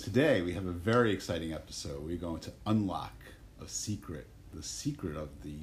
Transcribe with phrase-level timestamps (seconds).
[0.00, 2.02] today we have a very exciting episode.
[2.02, 3.12] We're going to unlock
[3.62, 5.58] a secret, the secret of the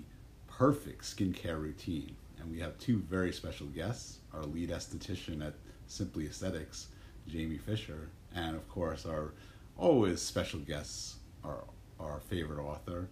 [0.47, 2.15] perfect skincare routine.
[2.39, 5.55] And we have two very special guests our lead esthetician at
[5.87, 6.89] Simply Aesthetics,
[7.27, 9.33] Jamie Fisher, and of course, our
[9.75, 11.63] always special guests, our,
[11.99, 13.09] our favorite author,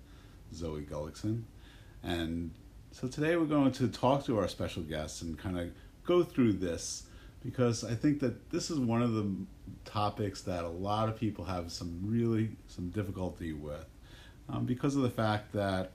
[0.53, 1.41] Zoe Gullicksen.
[2.03, 2.51] And
[2.91, 5.71] so today we're going to talk to our special guests and kind of
[6.05, 7.07] go through this
[7.43, 9.35] because I think that this is one of the
[9.83, 13.85] topics that a lot of people have some really some difficulty with
[14.49, 15.91] um, because of the fact that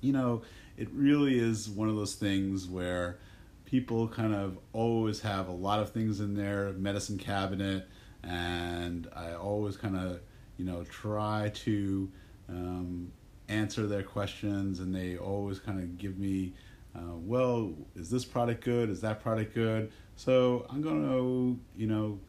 [0.00, 0.42] you know
[0.76, 3.18] it really is one of those things where
[3.64, 7.88] people kind of always have a lot of things in their medicine cabinet
[8.22, 10.20] and I always kind of
[10.56, 12.10] you know try to
[12.48, 13.12] um,
[13.48, 16.54] answer their questions and they always kind of give me
[16.96, 18.88] uh, well is this product good?
[18.88, 19.90] Is that product good?
[20.16, 22.20] So I'm going to, you know,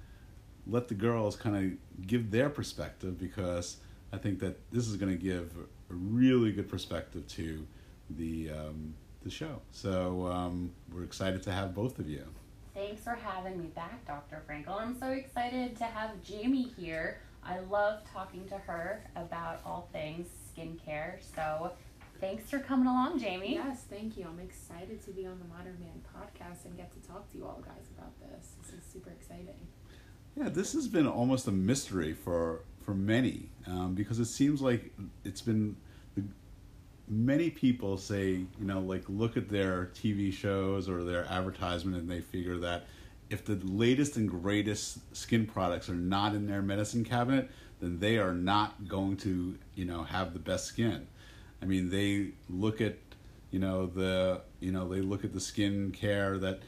[0.68, 3.78] let the girls kind of give their perspective because
[4.12, 5.56] I think that this is going to give
[5.90, 7.66] a really good perspective to
[8.10, 8.94] the um,
[9.24, 9.62] the show.
[9.72, 12.24] So um, we're excited to have both of you.
[12.74, 14.44] Thanks for having me back, Dr.
[14.48, 14.80] Frankel.
[14.80, 17.22] I'm so excited to have Jamie here.
[17.44, 21.18] I love talking to her about all things skincare.
[21.36, 21.72] So
[22.22, 23.56] Thanks for coming along, Jamie.
[23.56, 24.26] Yes, thank you.
[24.26, 27.44] I'm excited to be on the Modern Man podcast and get to talk to you
[27.44, 28.54] all guys about this.
[28.62, 29.68] This is super exciting.
[30.36, 34.92] Yeah, this has been almost a mystery for for many um, because it seems like
[35.24, 35.76] it's been
[37.08, 42.10] many people say you know like look at their TV shows or their advertisement and
[42.10, 42.86] they figure that
[43.30, 48.18] if the latest and greatest skin products are not in their medicine cabinet then they
[48.18, 51.08] are not going to you know have the best skin.
[51.62, 52.96] I mean, they look at,
[53.52, 56.60] you know, the, you know, they look at the skin care that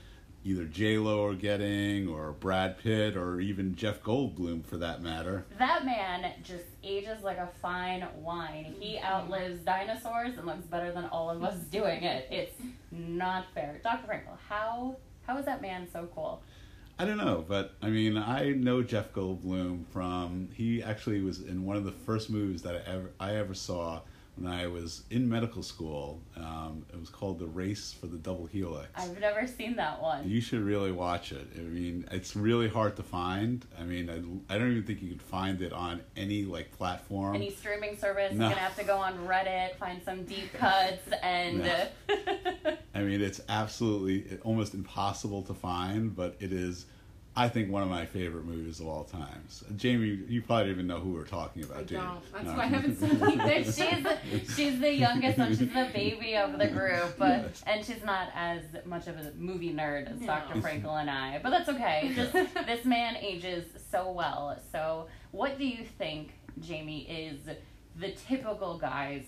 [0.47, 5.45] either J Lo are getting, or Brad Pitt, or even Jeff Goldblum for that matter.
[5.59, 8.73] That man just ages like a fine wine.
[8.79, 12.27] He outlives dinosaurs and looks better than all of us doing it.
[12.31, 13.81] It's not fair.
[13.83, 14.07] Dr.
[14.07, 16.41] Frankel, how how is that man so cool?
[16.97, 21.65] I don't know, but I mean, I know Jeff Goldblum from he actually was in
[21.65, 24.01] one of the first movies that I ever I ever saw
[24.37, 26.21] when I was in medical school.
[26.35, 28.87] Um, it was called The Race for the Double Helix.
[28.95, 30.29] I've never seen that one.
[30.29, 31.47] You should really watch it.
[31.55, 33.65] I mean, it's really hard to find.
[33.79, 37.35] I mean, I, I don't even think you could find it on any like platform.
[37.35, 38.33] Any streaming service.
[38.33, 38.45] No.
[38.45, 41.59] You're gonna have to go on Reddit, find some deep cuts, and.
[41.59, 41.87] No.
[42.95, 46.87] I mean, it's absolutely almost impossible to find, but it is
[47.37, 49.63] I think one of my favorite movies of all times.
[49.75, 51.77] Jamie, you probably even know who we're talking about.
[51.77, 52.33] I do don't.
[52.33, 52.53] That's no.
[52.53, 53.65] why I haven't seen it.
[53.65, 54.17] she's the,
[54.55, 57.63] she's the youngest and she's the baby of the group, but yes.
[57.67, 60.25] and she's not as much of a movie nerd as no.
[60.25, 60.59] Dr.
[60.61, 61.39] Frankel and I.
[61.43, 62.11] But that's okay.
[62.15, 64.59] Just this man ages so well.
[64.71, 67.37] So, what do you think, Jamie, is
[67.99, 69.25] the typical guy's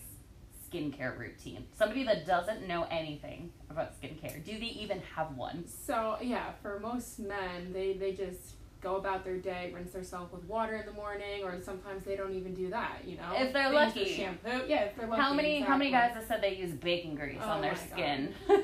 [0.70, 1.66] skincare routine?
[1.76, 4.44] Somebody that doesn't know anything about skincare.
[4.44, 5.64] Do they even have one?
[5.66, 10.42] So yeah, for most men, they they just go about their day, rinse themselves with
[10.44, 13.02] water in the morning, or sometimes they don't even do that.
[13.04, 14.62] You know, if they're they lucky, shampoo.
[14.66, 15.20] Yeah, if they're lucky.
[15.20, 15.72] How many exactly.
[15.72, 18.34] how many guys have said they use bacon grease oh on their skin?
[18.48, 18.56] they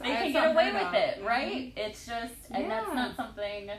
[0.00, 1.52] can get away with it, right?
[1.52, 1.78] Mm-hmm.
[1.78, 2.68] It's just, and yeah.
[2.68, 3.70] that's not something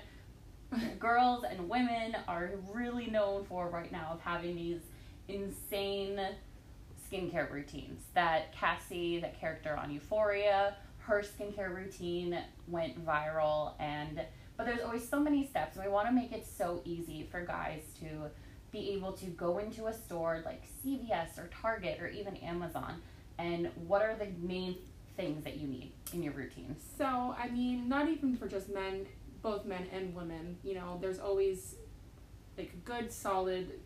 [1.00, 4.82] girls and women are really known for right now of having these
[5.28, 6.20] insane
[7.16, 8.04] skincare routines.
[8.14, 12.38] That Cassie, that character on Euphoria, her skincare routine
[12.68, 14.22] went viral and
[14.58, 17.42] but there's always so many steps and we want to make it so easy for
[17.42, 18.30] guys to
[18.72, 23.02] be able to go into a store like CVS or Target or even Amazon
[23.38, 24.78] and what are the main
[25.18, 26.76] things that you need in your routine?
[26.98, 29.06] So, I mean, not even for just men,
[29.42, 31.76] both men and women, you know, there's always
[32.58, 33.80] like a good solid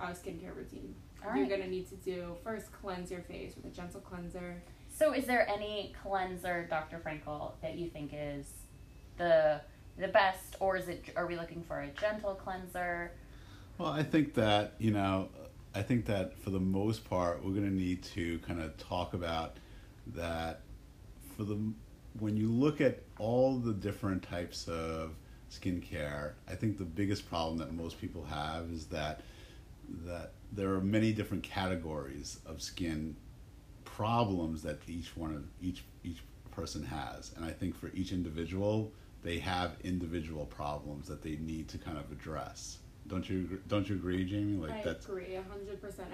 [0.00, 0.94] uh, skincare routine
[1.30, 1.38] right.
[1.38, 4.62] you're gonna need to do first cleanse your face with a gentle cleanser.
[4.88, 6.98] So, is there any cleanser, Dr.
[6.98, 8.46] Frankel, that you think is
[9.18, 9.60] the
[9.98, 11.04] the best, or is it?
[11.16, 13.12] Are we looking for a gentle cleanser?
[13.78, 15.28] Well, I think that you know,
[15.74, 19.56] I think that for the most part, we're gonna need to kind of talk about
[20.14, 20.60] that
[21.36, 21.58] for the
[22.18, 25.14] when you look at all the different types of
[25.50, 29.22] skincare, I think the biggest problem that most people have is that
[30.04, 33.16] that there are many different categories of skin
[33.84, 37.32] problems that each one of each each person has.
[37.36, 41.98] And i think for each individual they have individual problems that they need to kind
[41.98, 42.78] of address.
[43.08, 44.56] Don't you don't you agree jamie?
[44.56, 45.38] Like I that's agree 100%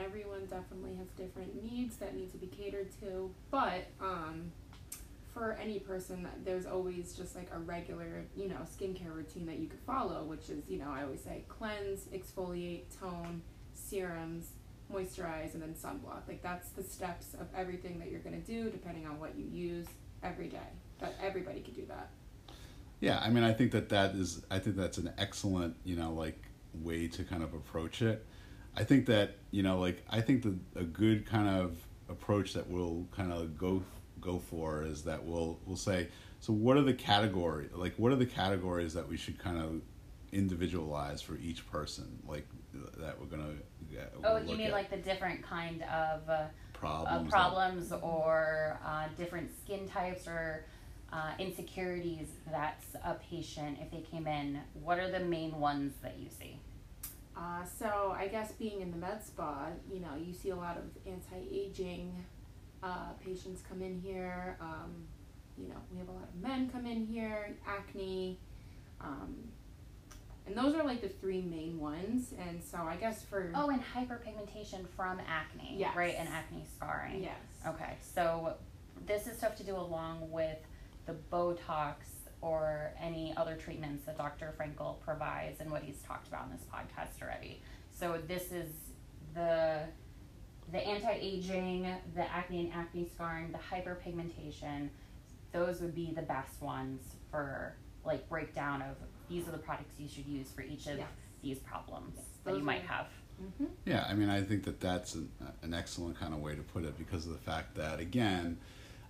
[0.05, 3.31] everyone definitely has different needs that need to be catered to.
[3.51, 4.53] But um
[5.33, 9.67] for any person, there's always just like a regular, you know, skincare routine that you
[9.67, 13.41] could follow, which is, you know, I always say cleanse, exfoliate, tone,
[13.93, 14.53] serums,
[14.91, 16.27] moisturize, and then sunblock.
[16.27, 19.87] Like that's the steps of everything that you're gonna do, depending on what you use
[20.23, 20.59] every day.
[20.99, 22.11] But everybody could do that.
[23.01, 26.13] Yeah, I mean, I think that that is, I think that's an excellent, you know,
[26.13, 26.41] like
[26.73, 28.25] way to kind of approach it.
[28.77, 31.77] I think that you know, like I think that a good kind of
[32.09, 33.83] approach that we'll kind of go
[34.21, 36.09] go for is that we'll we'll say,
[36.41, 39.83] so what are the category, like what are the categories that we should kind of
[40.33, 42.47] individualize for each person, like
[42.97, 43.55] that we're gonna.
[44.25, 44.73] Oh, you mean at.
[44.73, 50.27] like the different kind of uh, problems, uh, problems, that, or uh, different skin types,
[50.27, 50.65] or
[51.13, 54.61] uh, insecurities that's a patient if they came in.
[54.75, 56.59] What are the main ones that you see?
[57.37, 60.77] Uh, so I guess being in the med spa, you know, you see a lot
[60.77, 62.25] of anti-aging
[62.83, 64.57] uh, patients come in here.
[64.61, 65.07] Um,
[65.57, 68.39] you know, we have a lot of men come in here, acne,
[69.01, 69.35] um,
[70.55, 72.35] and those are like the three main ones.
[72.39, 75.97] And so I guess for oh, and hyperpigmentation from acne, yes.
[75.97, 77.23] right, and acne scarring.
[77.23, 77.39] Yes.
[77.67, 78.55] Okay, so
[79.07, 80.59] this is stuff to do along with
[81.07, 81.95] the Botox
[82.43, 84.53] or any other treatments that Dr.
[84.59, 87.63] Frankel provides and what he's talked about in this podcast already.
[87.99, 88.69] So this is
[89.35, 89.81] the
[90.71, 94.91] the anti-aging, the acne and acne scarring, the hyperpigmentation.
[95.53, 98.97] Those would be the best ones for like breakdown of
[99.33, 101.09] these are the products you should use for each of yes.
[101.43, 102.25] these problems yes.
[102.45, 103.07] that you might have.
[103.43, 103.73] Mm-hmm.
[103.87, 105.31] Yeah, I mean, I think that that's an,
[105.63, 108.59] an excellent kind of way to put it because of the fact that again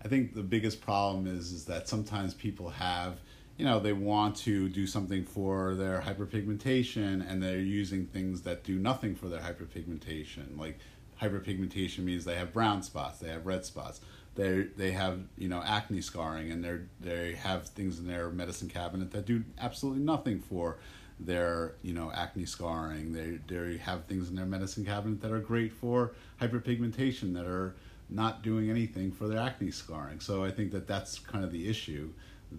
[0.04, 3.18] I think the biggest problem is is that sometimes people have
[3.56, 8.64] you know they want to do something for their hyperpigmentation and they're using things that
[8.64, 10.78] do nothing for their hyperpigmentation like
[11.20, 14.00] hyperpigmentation means they have brown spots they have red spots
[14.34, 18.68] they they have you know acne scarring and they they have things in their medicine
[18.68, 20.78] cabinet that do absolutely nothing for
[21.20, 25.38] their you know acne scarring they they have things in their medicine cabinet that are
[25.38, 27.74] great for hyperpigmentation that are
[28.14, 30.20] not doing anything for their acne scarring.
[30.20, 32.10] So I think that that's kind of the issue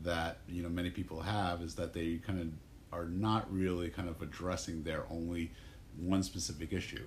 [0.04, 4.10] that you know many people have is that they kind of are not really kind
[4.10, 5.52] of addressing their only
[5.98, 7.04] one specific issue.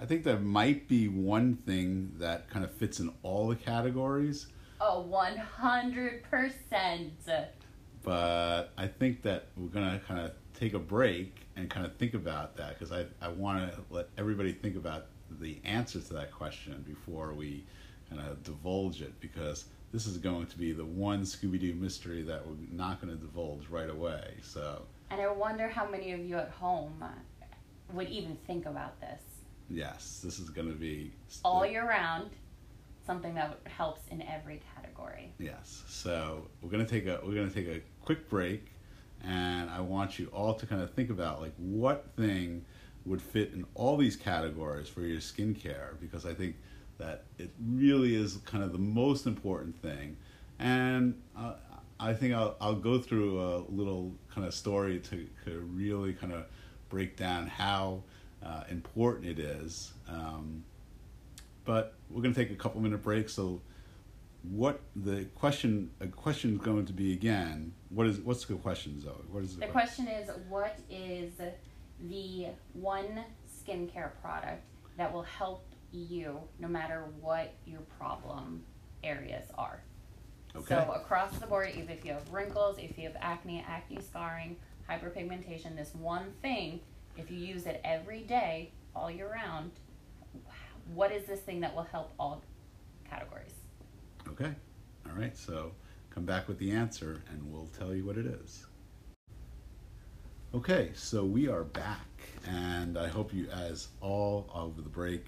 [0.00, 4.46] I think there might be one thing that kind of fits in all the categories.
[4.80, 7.10] Oh, 100%.
[8.04, 11.96] But I think that we're going to kind of take a break and kind of
[11.96, 15.06] think about that because I, I want to let everybody think about
[15.40, 17.64] the answer to that question before we
[18.08, 22.22] kind of divulge it because this is going to be the one Scooby Doo mystery
[22.22, 24.34] that we're not going to divulge right away.
[24.42, 24.82] So.
[25.10, 27.02] And I wonder how many of you at home
[27.92, 29.22] would even think about this.
[29.70, 31.12] Yes, this is going to be
[31.44, 32.30] all year round,
[33.06, 35.32] something that helps in every category.
[35.38, 35.82] Yes.
[35.88, 38.72] So we're going to take a we're going to take a quick break,
[39.22, 42.64] and I want you all to kind of think about like what thing
[43.04, 46.56] would fit in all these categories for your skincare because I think
[46.98, 50.16] that it really is kind of the most important thing.
[50.58, 51.54] And uh,
[52.00, 56.32] I think I'll, I'll go through a little kind of story to, to really kind
[56.32, 56.46] of
[56.88, 58.02] break down how
[58.44, 59.92] uh, important it is.
[60.08, 60.64] Um,
[61.64, 63.28] but we're going to take a couple minute break.
[63.28, 63.60] So,
[64.42, 65.90] what the question?
[66.00, 67.72] A question is going to be again.
[67.90, 69.12] What is what's the question, Zoe?
[69.30, 70.08] What is the, the question?
[70.08, 71.32] Is what is
[72.00, 74.62] the one skincare product
[74.96, 78.62] that will help you no matter what your problem
[79.02, 79.82] areas are.
[80.56, 80.74] Okay.
[80.74, 84.56] So across the board, even if you have wrinkles, if you have acne, acne scarring,
[84.88, 86.80] hyperpigmentation, this one thing,
[87.18, 89.72] if you use it every day, all year round,
[90.94, 92.42] what is this thing that will help all
[93.08, 93.54] categories?
[94.28, 94.52] Okay.
[95.06, 95.36] All right.
[95.36, 95.72] So
[96.10, 98.66] come back with the answer and we'll tell you what it is.
[100.54, 102.06] Okay, so we are back,
[102.46, 105.26] and I hope you, as all over the break,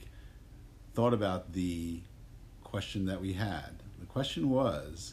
[0.95, 2.01] thought about the
[2.65, 3.83] question that we had.
[3.99, 5.13] The question was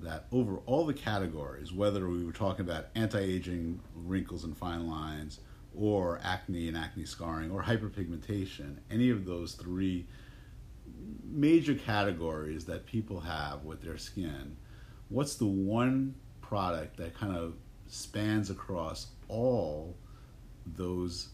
[0.00, 4.86] that over all the categories, whether we were talking about anti aging, wrinkles and fine
[4.88, 5.40] lines,
[5.78, 10.06] or acne and acne scarring, or hyperpigmentation, any of those three
[11.24, 14.56] major categories that people have with their skin,
[15.08, 17.54] what's the one product that kind of
[17.86, 19.94] spans across all
[20.66, 21.28] those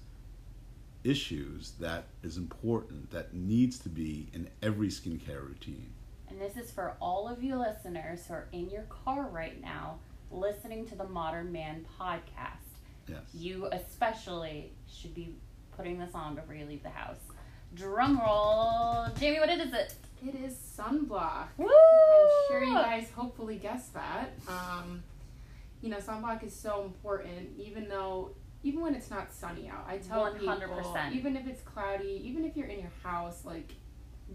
[1.05, 5.91] issues that is important that needs to be in every skincare routine.
[6.29, 9.99] And this is for all of you listeners who are in your car right now
[10.31, 12.64] listening to the Modern Man podcast.
[13.09, 13.21] Yes.
[13.35, 15.35] You especially should be
[15.77, 17.19] putting this on before you leave the house.
[17.75, 19.07] Drum roll.
[19.19, 19.95] Jamie, what is it?
[20.27, 21.49] It is sunblock.
[21.59, 21.67] Woo!
[21.67, 24.31] I'm sure you guys hopefully guessed that.
[24.49, 25.03] Um,
[25.83, 28.31] you know, sunblock is so important, even though,
[28.63, 29.85] even when it's not sunny out.
[29.87, 30.39] I tell 100%.
[30.39, 33.73] people, even if it's cloudy, even if you're in your house, like,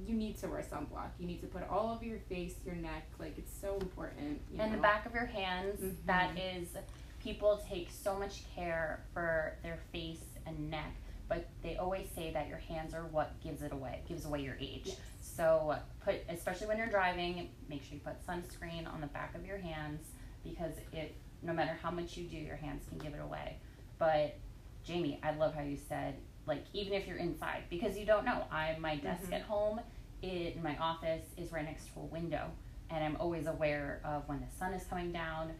[0.05, 1.09] you need to wear sunblock.
[1.17, 3.07] You need to put all over your face, your neck.
[3.17, 4.41] Like, it's so important.
[4.59, 4.75] and know?
[4.75, 5.79] the back of your hands.
[5.79, 6.05] Mm-hmm.
[6.05, 6.67] That is,
[7.21, 10.95] people take so much care for their face and neck
[11.29, 14.57] but they always say that your hands are what gives it away, gives away your
[14.59, 14.81] age.
[14.85, 14.97] Yes.
[15.21, 19.45] So put, especially when you're driving, make sure you put sunscreen on the back of
[19.45, 20.07] your hands
[20.43, 23.57] because it, no matter how much you do, your hands can give it away.
[23.99, 24.37] But
[24.83, 26.15] Jamie, I love how you said
[26.47, 28.43] like even if you're inside because you don't know.
[28.51, 29.33] I my desk mm-hmm.
[29.33, 29.79] at home,
[30.23, 32.49] it, in my office is right next to a window,
[32.89, 35.51] and I'm always aware of when the sun is coming down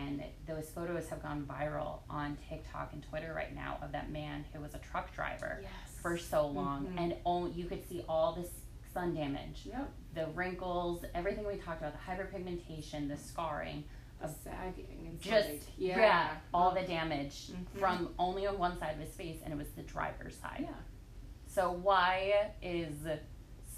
[0.00, 4.44] and those photos have gone viral on TikTok and Twitter right now of that man
[4.52, 5.70] who was a truck driver yes.
[6.00, 6.98] for so long, mm-hmm.
[6.98, 8.50] and all, you could see all this
[8.92, 9.90] sun damage, yep.
[10.14, 13.84] the wrinkles, everything we talked about, the hyperpigmentation, the scarring,
[14.20, 15.98] the sagging, and just yeah.
[15.98, 16.28] yeah.
[16.52, 17.78] all the damage mm-hmm.
[17.78, 20.60] from only on one side of his face, and it was the driver's side.
[20.60, 20.74] Yeah.
[21.46, 22.94] So why is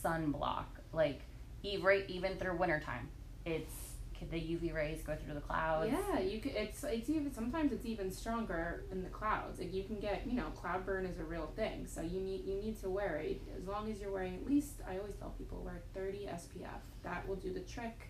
[0.03, 1.23] sunblock like
[1.63, 3.09] even even through wintertime?
[3.45, 3.84] It's
[4.31, 5.93] the UV rays go through the clouds?
[5.93, 6.53] Yeah, you could.
[6.53, 9.59] It's it's even sometimes it's even stronger in the clouds.
[9.59, 11.87] Like you can get you know cloud burn is a real thing.
[11.87, 14.81] So you need you need to wear it as long as you're wearing at least.
[14.89, 16.81] I always tell people wear 30 SPF.
[17.03, 18.09] That will do the trick.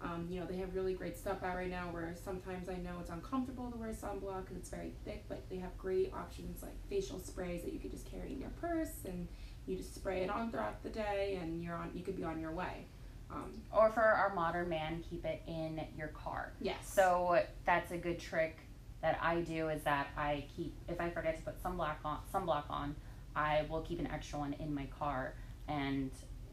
[0.00, 1.88] Um, you know they have really great stuff out right now.
[1.92, 5.58] Where sometimes I know it's uncomfortable to wear sunblock because it's very thick, but they
[5.58, 9.28] have great options like facial sprays that you could just carry in your purse and
[9.66, 11.90] you just spray it on throughout the day and you're on.
[11.94, 12.86] You could be on your way.
[13.32, 16.52] Um, or for our modern man, keep it in your car.
[16.60, 16.76] Yes.
[16.82, 18.58] So that's a good trick
[19.00, 22.64] that I do is that I keep if I forget to put sunblock on sunblock
[22.70, 22.94] on,
[23.34, 25.34] I will keep an extra one in my car
[25.68, 26.10] and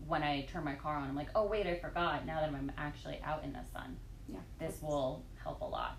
[0.07, 2.25] when I turn my car on, I'm like, oh wait, I forgot.
[2.25, 5.97] Now that I'm actually out in the sun, yeah, this will help a lot.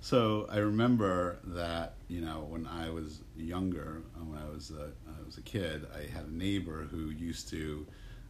[0.00, 4.90] So I remember that you know when I was younger, uh, when I was a,
[5.08, 7.86] I was a kid, I had a neighbor who used to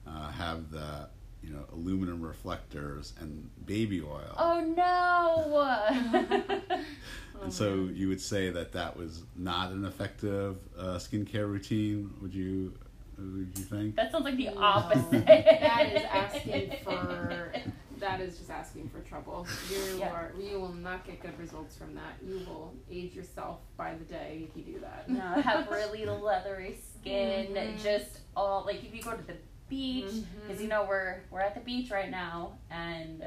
[0.07, 1.09] uh, have the
[1.43, 4.35] you know, aluminum reflectors and baby oil.
[4.37, 6.63] Oh no!
[7.43, 12.11] and so you would say that that was not an effective uh, skincare routine.
[12.21, 12.75] Would you?
[13.19, 13.97] Would you think?
[13.97, 15.11] That sounds like the opposite.
[15.27, 17.53] that is asking for.
[17.99, 19.47] That is just asking for trouble.
[19.71, 20.11] You yeah.
[20.11, 20.33] are.
[20.41, 22.19] You will not get good results from that.
[22.27, 25.09] You will age yourself by the day if you do that.
[25.09, 27.55] No, have really leathery skin.
[27.55, 27.83] Mm-hmm.
[27.83, 29.35] Just all like if you go to the
[29.73, 30.63] beach because mm-hmm.
[30.63, 33.25] you know we're we're at the beach right now and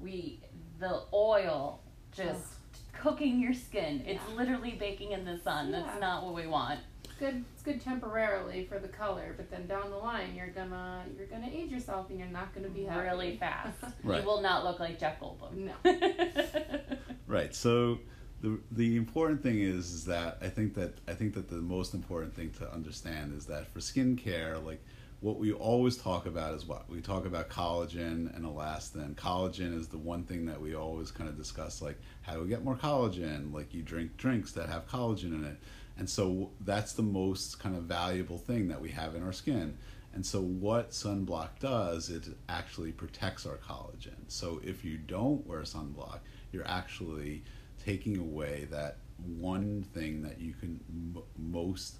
[0.00, 0.40] we
[0.78, 1.80] the oil
[2.12, 2.44] just
[2.92, 4.02] cooking your skin.
[4.04, 4.12] Yeah.
[4.12, 5.70] It's literally baking in the sun.
[5.70, 5.80] Yeah.
[5.80, 6.80] That's not what we want.
[7.04, 7.44] It's good.
[7.54, 11.50] It's good temporarily for the color, but then down the line you're gonna you're gonna
[11.52, 13.08] age yourself and you're not gonna be happy.
[13.08, 13.82] really fast.
[14.04, 14.20] right.
[14.20, 15.70] You will not look like Jeff Goldblum.
[15.84, 16.96] No.
[17.26, 17.52] right.
[17.52, 17.98] So
[18.42, 21.94] the the important thing is, is that I think that I think that the most
[21.94, 24.82] important thing to understand is that for skincare, like
[25.20, 29.14] what we always talk about is what we talk about collagen and elastin.
[29.14, 32.48] Collagen is the one thing that we always kind of discuss, like how do we
[32.48, 33.52] get more collagen?
[33.52, 35.58] Like you drink drinks that have collagen in it,
[35.98, 39.76] and so that's the most kind of valuable thing that we have in our skin.
[40.12, 44.16] And so what sunblock does, it actually protects our collagen.
[44.26, 47.44] So if you don't wear sunblock, you're actually
[47.84, 48.96] taking away that
[49.38, 51.98] one thing that you can m- most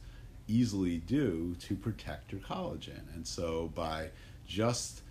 [0.51, 3.15] easily do to protect your collagen.
[3.15, 4.11] And so by
[4.47, 5.03] just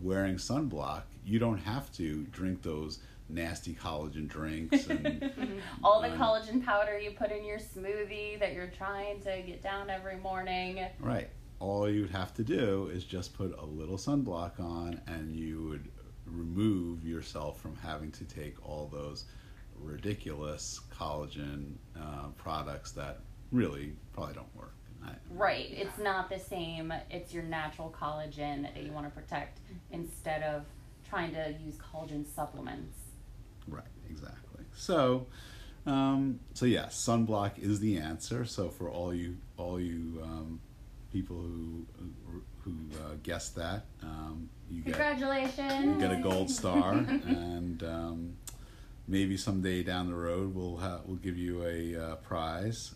[0.00, 2.98] wearing sunblock, you don't have to drink those
[3.30, 5.32] nasty collagen drinks and
[5.82, 9.88] all the collagen powder you put in your smoothie that you're trying to get down
[9.88, 10.84] every morning.
[11.00, 11.30] Right.
[11.58, 15.88] All you'd have to do is just put a little sunblock on and you would
[16.26, 19.24] remove yourself from having to take all those
[19.80, 24.73] ridiculous collagen uh, products that really probably don't work.
[25.30, 25.68] Right.
[25.70, 25.84] Yeah.
[25.84, 26.92] It's not the same.
[27.10, 30.02] It's your natural collagen that you want to protect mm-hmm.
[30.02, 30.64] instead of
[31.08, 32.98] trying to use collagen supplements.
[33.68, 33.84] Right.
[34.08, 34.64] Exactly.
[34.76, 35.26] So,
[35.86, 38.44] um, so yes, sunblock is the answer.
[38.44, 40.60] So for all you all you um,
[41.12, 41.86] people who
[42.62, 45.56] who uh, guessed that, um, you congratulations.
[45.56, 48.36] Get, you get a gold star, and um,
[49.06, 52.94] maybe someday down the road we'll ha- we'll give you a uh, prize.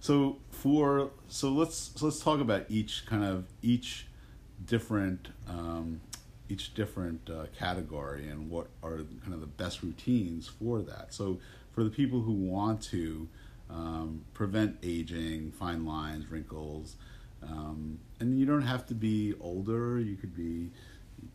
[0.00, 4.06] So for so let's so let's talk about each kind of each
[4.64, 6.00] different um,
[6.48, 11.12] each different uh, category and what are kind of the best routines for that.
[11.12, 11.40] So
[11.72, 13.28] for the people who want to
[13.68, 16.96] um, prevent aging, fine lines, wrinkles,
[17.42, 20.00] Um, and you don't have to be older.
[20.00, 20.72] You could be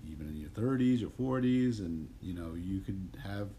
[0.05, 3.49] even in your 30s or 40s, and you know you could have,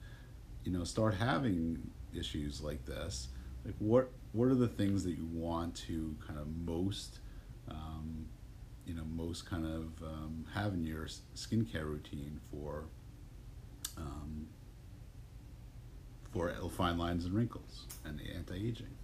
[0.64, 3.28] you know, start having issues like this.
[3.64, 7.18] Like what what are the things that you want to kind of most,
[7.70, 8.26] um,
[8.86, 12.84] you know, most kind of um, have in your skincare routine for,
[13.98, 14.46] um,
[16.32, 18.96] for fine lines and wrinkles and the anti aging.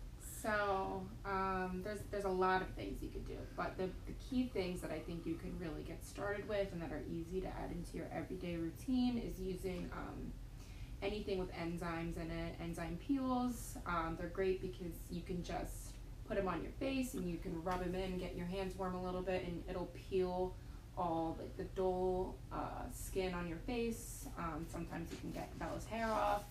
[0.43, 4.49] So um, there's there's a lot of things you could do, but the, the key
[4.55, 7.49] things that I think you can really get started with and that are easy to
[7.49, 10.33] add into your everyday routine is using um,
[11.03, 12.55] anything with enzymes in it.
[12.61, 15.93] Enzyme peels, um, they're great because you can just
[16.27, 18.95] put them on your face and you can rub them in, get your hands warm
[18.95, 20.55] a little bit, and it'll peel
[20.97, 24.27] all like the dull uh, skin on your face.
[24.39, 26.43] Um, sometimes you can get vellus hair off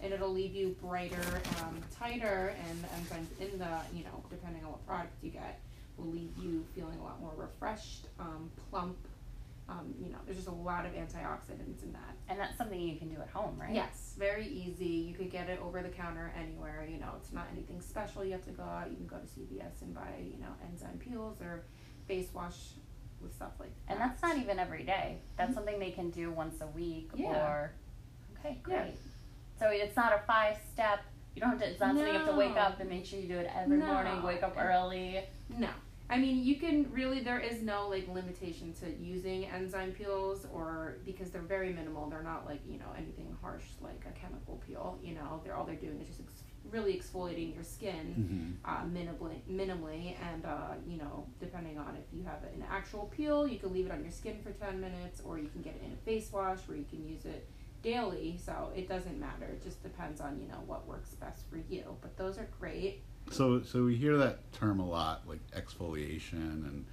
[0.00, 4.62] and it'll leave you brighter, um, tighter, and the enzymes in the, you know, depending
[4.64, 5.60] on what product you get,
[5.96, 8.96] will leave you feeling a lot more refreshed, um, plump.
[9.68, 12.16] Um, you know, there's just a lot of antioxidants in that.
[12.28, 13.74] And that's something you can do at home, right?
[13.74, 14.86] Yes, very easy.
[14.86, 16.86] You could get it over the counter anywhere.
[16.88, 18.24] You know, it's not anything special.
[18.24, 18.90] You have to go out.
[18.90, 21.64] You can go to CVS and buy, you know, enzyme peels or
[22.06, 22.74] face wash
[23.20, 23.92] with stuff like that.
[23.92, 25.18] And that's not even every day.
[25.36, 25.58] That's mm-hmm.
[25.58, 27.26] something they can do once a week yeah.
[27.26, 27.72] or.
[28.38, 28.76] Okay, great.
[28.76, 28.90] Yeah.
[29.58, 31.00] So it's not a five step.
[31.34, 31.68] You don't have to.
[31.68, 32.00] It's not no.
[32.00, 33.86] something you have to wake up and make sure you do it every no.
[33.86, 34.22] morning.
[34.22, 35.20] Wake up early.
[35.56, 35.68] No.
[36.08, 37.20] I mean, you can really.
[37.20, 42.08] There is no like limitation to using enzyme peels, or because they're very minimal.
[42.08, 44.98] They're not like you know anything harsh like a chemical peel.
[45.02, 48.70] You know, they're all they're doing is just ex- really exfoliating your skin mm-hmm.
[48.70, 53.46] uh, minimally, minimally, and uh, you know, depending on if you have an actual peel,
[53.48, 55.82] you can leave it on your skin for ten minutes, or you can get it
[55.84, 57.48] in a face wash where you can use it
[57.82, 59.46] daily, so it doesn't matter.
[59.46, 61.96] It just depends on you know what works best for you.
[62.00, 63.02] But those are great.
[63.30, 66.84] So so we hear that term a lot, like exfoliation, and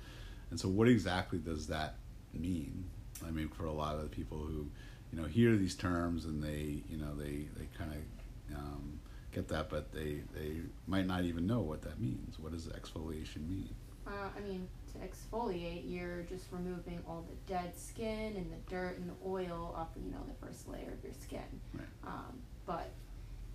[0.50, 1.96] and so what exactly does that
[2.34, 2.86] mean?
[3.26, 4.70] I mean, for a lot of the people who
[5.12, 9.00] you know hear these terms and they you know they they kind of um,
[9.32, 12.40] get that, but they they might not even know what that means.
[12.40, 13.70] What does exfoliation mean?
[14.06, 18.98] Uh, I mean, to exfoliate, you're just removing all the dead skin and the dirt
[18.98, 21.40] and the oil off, you know, the first layer of your skin.
[21.74, 21.86] Right.
[22.06, 22.92] Um, but,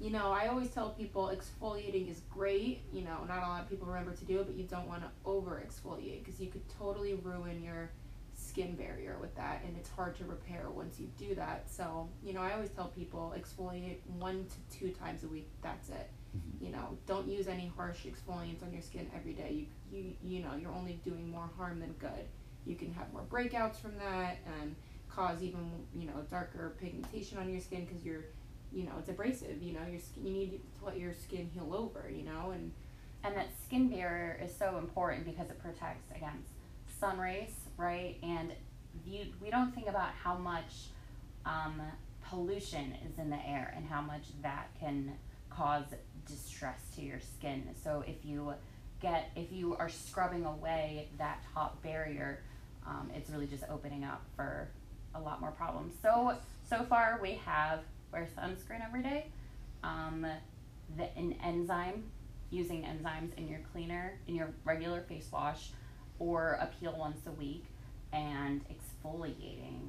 [0.01, 2.83] you know, I always tell people exfoliating is great.
[2.93, 5.03] You know, not a lot of people remember to do it, but you don't want
[5.03, 7.91] to over exfoliate because you could totally ruin your
[8.35, 11.69] skin barrier with that, and it's hard to repair once you do that.
[11.69, 15.49] So, you know, I always tell people exfoliate one to two times a week.
[15.63, 16.11] That's it.
[16.37, 16.65] Mm-hmm.
[16.65, 19.53] You know, don't use any harsh exfoliants on your skin every day.
[19.53, 22.27] You you you know you're only doing more harm than good.
[22.67, 24.77] You can have more breakouts from that and
[25.09, 28.25] cause even you know darker pigmentation on your skin because you're
[28.73, 29.63] you know it's abrasive.
[29.63, 32.11] You know your skin, you need to let your skin heal over.
[32.11, 32.73] You know and
[33.25, 36.51] and that skin barrier is so important because it protects against
[37.01, 38.17] sun rays, right?
[38.23, 38.53] And
[39.05, 40.87] you, we don't think about how much
[41.45, 41.81] um,
[42.29, 45.13] pollution is in the air and how much that can
[45.51, 45.85] cause
[46.27, 47.65] distress to your skin.
[47.83, 48.53] So if you
[49.01, 52.43] get if you are scrubbing away that top barrier,
[52.87, 54.69] um, it's really just opening up for
[55.15, 55.95] a lot more problems.
[56.03, 56.35] So
[56.69, 57.81] so far we have
[58.13, 59.27] wear sunscreen every day,
[59.83, 60.27] um,
[60.97, 62.05] the an enzyme
[62.51, 65.71] using enzymes in your cleaner in your regular face wash,
[66.19, 67.65] or a peel once a week,
[68.13, 69.89] and exfoliating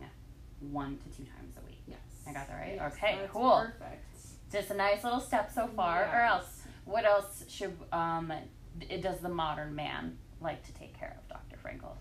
[0.59, 1.81] one to two times a week.
[1.87, 2.75] Yes, I got that right.
[2.75, 3.65] Yes, okay, cool.
[3.79, 4.05] Perfect.
[4.51, 6.01] Just a nice little step so far.
[6.01, 6.13] Yes.
[6.13, 8.33] Or else, what else should um,
[8.81, 11.57] it does the modern man like to take care of, Dr.
[11.63, 11.95] Frankel?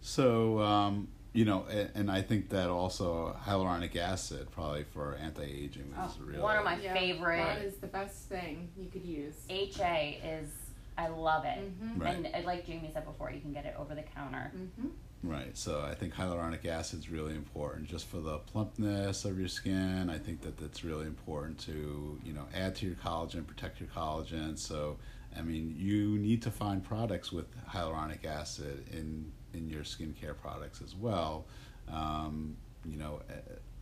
[0.00, 5.82] So, um, you know, and, and, I think that also hyaluronic acid, probably for anti-aging,
[5.82, 7.44] is oh, really one of my yeah, favorite.
[7.44, 9.34] That is the best thing you could use.
[9.50, 10.50] HA is,
[10.96, 12.00] I love it, mm-hmm.
[12.00, 12.16] right.
[12.16, 14.50] and uh, like Jamie said before, you can get it over the counter.
[14.56, 14.88] Mm-hmm.
[15.22, 15.56] Right.
[15.56, 20.08] So I think hyaluronic acid is really important just for the plumpness of your skin.
[20.08, 23.88] I think that that's really important to you know add to your collagen, protect your
[23.88, 24.58] collagen.
[24.58, 24.98] So
[25.36, 30.80] I mean, you need to find products with hyaluronic acid in in your skincare products
[30.82, 31.46] as well.
[31.92, 33.34] Um, you know, eh,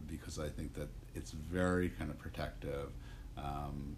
[0.07, 2.91] because I think that it's very kind of protective,
[3.37, 3.97] um,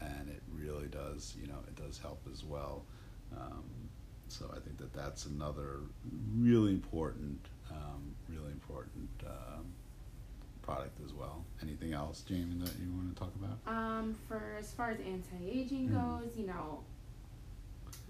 [0.00, 1.36] and it really does.
[1.40, 2.84] You know, it does help as well.
[3.36, 3.64] Um,
[4.28, 5.80] so I think that that's another
[6.36, 9.64] really important, um, really important um,
[10.62, 11.44] product as well.
[11.62, 13.58] Anything else, Jamie, that you want to talk about?
[13.66, 15.94] Um, for as far as anti-aging mm.
[15.94, 16.80] goes, you know,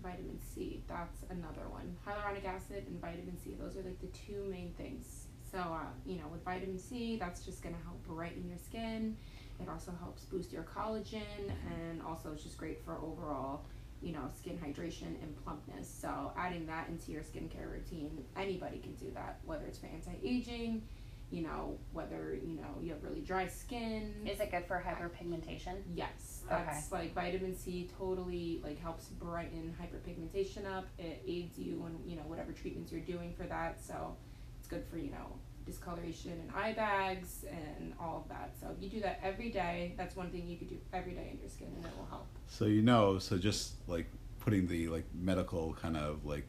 [0.02, 0.82] vitamin C.
[0.88, 1.96] That's another one.
[2.06, 3.56] Hyaluronic acid and vitamin C.
[3.58, 5.26] Those are like the two main things.
[5.50, 9.16] So, uh, you know, with vitamin C, that's just going to help brighten your skin.
[9.60, 11.50] It also helps boost your collagen,
[11.82, 13.64] and also it's just great for overall
[14.00, 15.92] you know, skin hydration and plumpness.
[16.00, 20.82] So adding that into your skincare routine, anybody can do that, whether it's for anti-aging,
[21.30, 24.14] you know, whether, you know, you have really dry skin.
[24.24, 25.76] Is it good for hyperpigmentation?
[25.94, 26.42] Yes.
[26.48, 27.02] That's okay.
[27.02, 30.86] like vitamin C totally like helps brighten hyperpigmentation up.
[30.98, 33.84] It aids you in, you know, whatever treatments you're doing for that.
[33.84, 34.16] So
[34.58, 35.36] it's good for, you know,
[35.66, 38.52] discoloration and eye bags and all of that.
[38.58, 41.28] So if you do that every day, that's one thing you could do every day
[41.32, 42.26] in your skin and it will help.
[42.48, 44.06] So you know, so just like
[44.40, 46.48] putting the like medical kind of like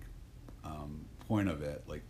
[0.64, 2.04] um, point of it, like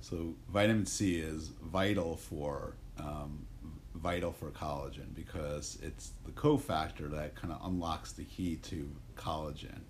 [0.00, 3.46] so vitamin C is vital for um,
[3.94, 9.80] vital for collagen because it's the cofactor that kind of unlocks the key to collagen.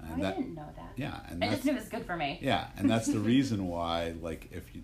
[0.00, 0.92] And oh, that, I didn't know that.
[0.96, 2.38] Yeah, and I just knew it was good for me.
[2.42, 4.82] Yeah, and that's the reason why, like, if you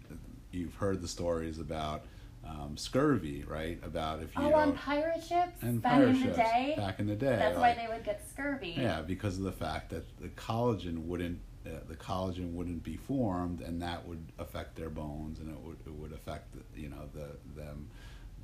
[0.51, 2.05] you've heard the stories about
[2.47, 3.79] um, scurvy, right?
[3.83, 6.75] About if you oh, on pirate ships and back in the day.
[6.77, 8.75] Back in the day, that's like, why they would get scurvy.
[8.77, 13.61] Yeah, because of the fact that the collagen wouldn't uh, the collagen wouldn't be formed,
[13.61, 17.61] and that would affect their bones, and it would it would affect you know the
[17.61, 17.88] them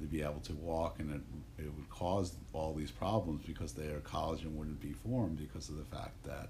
[0.01, 4.01] to be able to walk, and it it would cause all these problems because their
[4.01, 6.49] collagen wouldn't be formed because of the fact that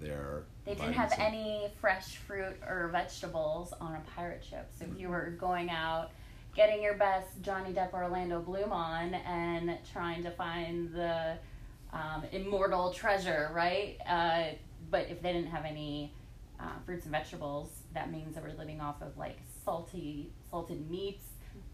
[0.00, 4.70] their they didn't have any fresh fruit or vegetables on a pirate ship.
[4.78, 6.10] So if you were going out
[6.54, 11.36] getting your best Johnny Depp Orlando Bloom on and trying to find the
[11.92, 13.96] um, immortal treasure, right?
[14.08, 14.54] Uh,
[14.92, 16.14] but if they didn't have any
[16.60, 21.24] uh, fruits and vegetables, that means that we're living off of like salty, salted meats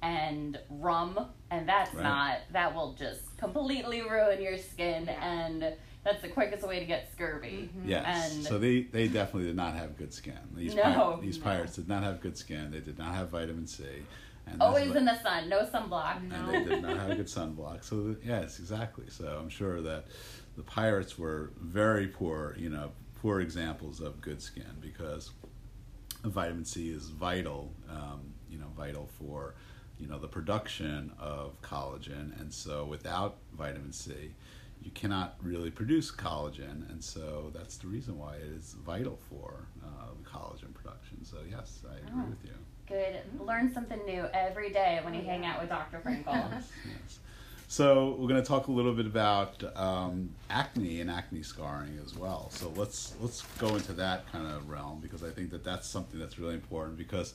[0.01, 2.03] and rum, and that's right.
[2.03, 5.25] not that will just completely ruin your skin yeah.
[5.25, 7.69] and that's the quickest way to get scurvy.
[7.77, 7.89] Mm-hmm.
[7.89, 8.35] Yes.
[8.35, 10.39] And so they, they definitely did not have good skin.
[10.55, 11.45] These no, pir- these no.
[11.45, 12.71] pirates did not have good skin.
[12.71, 13.85] They did not have vitamin C.
[14.47, 16.19] And Always in the sun, no sunblock.
[16.19, 16.53] And no.
[16.53, 17.85] they did not have a good sunblock.
[17.85, 19.05] So yes, exactly.
[19.11, 20.07] So I'm sure that
[20.57, 25.31] the pirates were very poor, you know, poor examples of good skin because
[26.25, 29.55] vitamin C is vital, um, you know, vital for
[29.99, 34.35] you know the production of collagen, and so without vitamin C,
[34.83, 39.67] you cannot really produce collagen, and so that's the reason why it is vital for
[39.85, 41.25] uh, collagen production.
[41.25, 42.55] So yes, I agree oh, with you.
[42.87, 43.21] Good.
[43.45, 45.99] Learn something new every day when you hang out with Dr.
[45.99, 46.25] Frankel.
[46.53, 47.19] yes, yes.
[47.71, 52.17] So we're going to talk a little bit about um, acne and acne scarring as
[52.17, 52.49] well.
[52.51, 56.19] So let's let's go into that kind of realm because I think that that's something
[56.19, 57.35] that's really important because.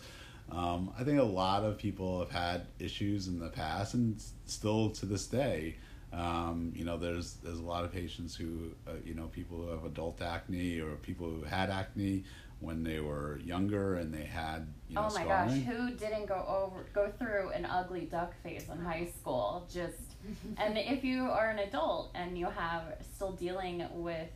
[0.51, 4.89] Um, I think a lot of people have had issues in the past and still
[4.89, 5.77] to this day
[6.13, 9.69] um, you know, there's there's a lot of patients who, uh, you know, people who
[9.69, 12.23] have adult acne or people who had acne
[12.63, 15.65] when they were younger and they had, you know, oh my scarring.
[15.65, 19.67] gosh, who didn't go over go through an ugly duck phase in high school?
[19.71, 19.97] Just
[20.57, 22.83] and if you are an adult and you have
[23.15, 24.29] still dealing with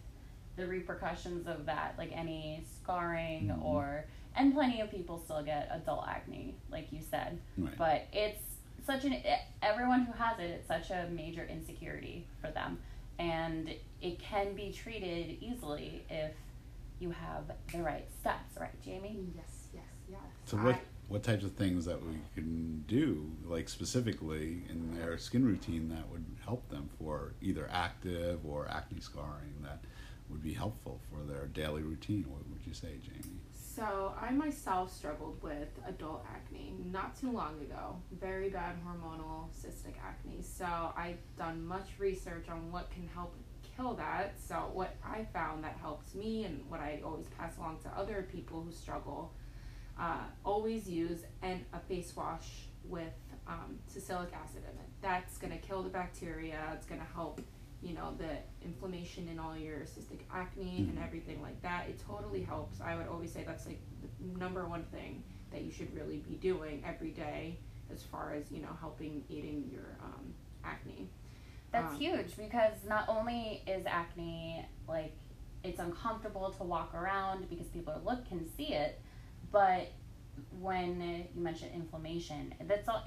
[0.58, 3.64] the repercussions of that, like any scarring mm-hmm.
[3.64, 7.78] or and plenty of people still get adult acne, like you said, right.
[7.78, 8.44] but it's
[8.86, 9.18] such an
[9.62, 12.78] everyone who has it it's such a major insecurity for them
[13.20, 16.32] and it can be treated easily if
[17.00, 21.44] you have the right steps right jamie mm, yes yes yes so what what types
[21.44, 26.68] of things that we can do like specifically in their skin routine that would help
[26.70, 29.80] them for either active or acne scarring that
[30.30, 33.40] would be helpful for their daily routine what would you say jamie
[33.78, 37.96] so, I myself struggled with adult acne not too long ago.
[38.20, 40.42] Very bad hormonal cystic acne.
[40.42, 40.66] So,
[40.98, 43.36] I've done much research on what can help
[43.78, 44.36] kill that.
[44.40, 48.28] So, what I found that helps me and what I always pass along to other
[48.32, 49.34] people who struggle
[50.00, 53.14] uh, always use an, a face wash with
[53.48, 54.90] um, salicylic acid in it.
[55.02, 57.42] That's going to kill the bacteria, it's going to help
[57.82, 60.90] you know the inflammation in all your cystic acne mm-hmm.
[60.90, 64.66] and everything like that it totally helps i would always say that's like the number
[64.66, 67.58] one thing that you should really be doing every day
[67.94, 71.08] as far as you know helping eating your um, acne
[71.82, 75.14] that's um, huge because not only is acne like
[75.64, 79.02] it's uncomfortable to walk around because people look can see it
[79.52, 79.92] but
[80.60, 83.06] when you mentioned inflammation that's all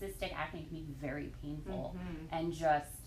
[0.00, 2.34] cystic acne can be very painful mm-hmm.
[2.34, 3.00] and just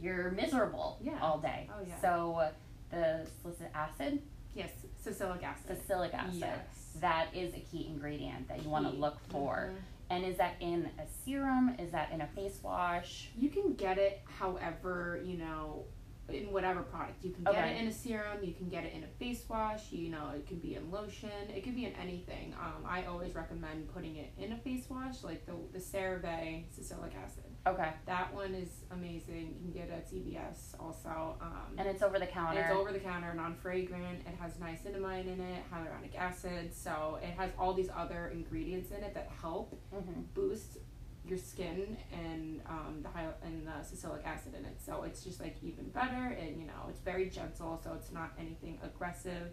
[0.00, 1.18] you're miserable yeah.
[1.20, 1.68] all day.
[1.70, 2.00] Oh, yeah.
[2.00, 2.50] So
[2.90, 4.22] the salicylic acid.
[4.54, 4.70] Yes,
[5.00, 5.66] salicylic acid.
[5.66, 6.34] Salicylic acid.
[6.34, 6.79] Yes.
[7.00, 9.70] That is a key ingredient that you want to look for.
[9.70, 9.76] Mm-hmm.
[10.10, 11.76] And is that in a serum?
[11.78, 13.28] Is that in a face wash?
[13.38, 15.84] You can get it however, you know,
[16.32, 17.24] in whatever product.
[17.24, 19.90] You can get it in a serum, you can get it in a face wash,
[19.90, 22.54] you know, it can be in lotion, it can be in anything.
[22.60, 27.14] Um, I always recommend putting it in a face wash, like the the CeraVe salicylic
[27.16, 27.49] acid.
[27.66, 27.90] Okay.
[28.06, 29.54] That one is amazing.
[29.60, 31.36] You can get it at CVS also.
[31.40, 32.60] Um, and it's over the counter.
[32.60, 34.20] It's over the counter, non fragrant.
[34.26, 36.74] It has niacinamide in it, hyaluronic acid.
[36.74, 40.22] So it has all these other ingredients in it that help mm-hmm.
[40.34, 40.78] boost
[41.24, 44.80] your skin and um, the high, and the salicylic acid in it.
[44.84, 48.32] So it's just like even better, and you know it's very gentle, so it's not
[48.38, 49.52] anything aggressive.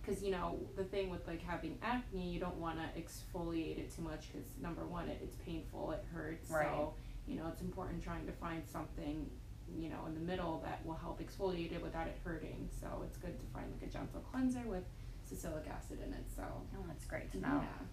[0.00, 3.94] Because you know the thing with like having acne, you don't want to exfoliate it
[3.94, 6.50] too much because number one, it, it's painful, it hurts.
[6.50, 6.66] Right.
[6.66, 6.94] So
[7.28, 9.28] you know it's important trying to find something
[9.76, 12.68] you know in the middle that will help exfoliate it without it hurting.
[12.80, 14.84] So it's good to find like a gentle cleanser with
[15.24, 16.24] salicylic acid in it.
[16.34, 17.62] So oh, that's great to know.
[17.62, 17.86] Yeah.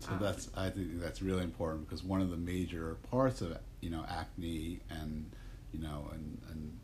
[0.00, 3.56] So um, that's I think that's really important because one of the major parts of
[3.80, 5.30] you know acne and
[5.72, 6.78] you know and and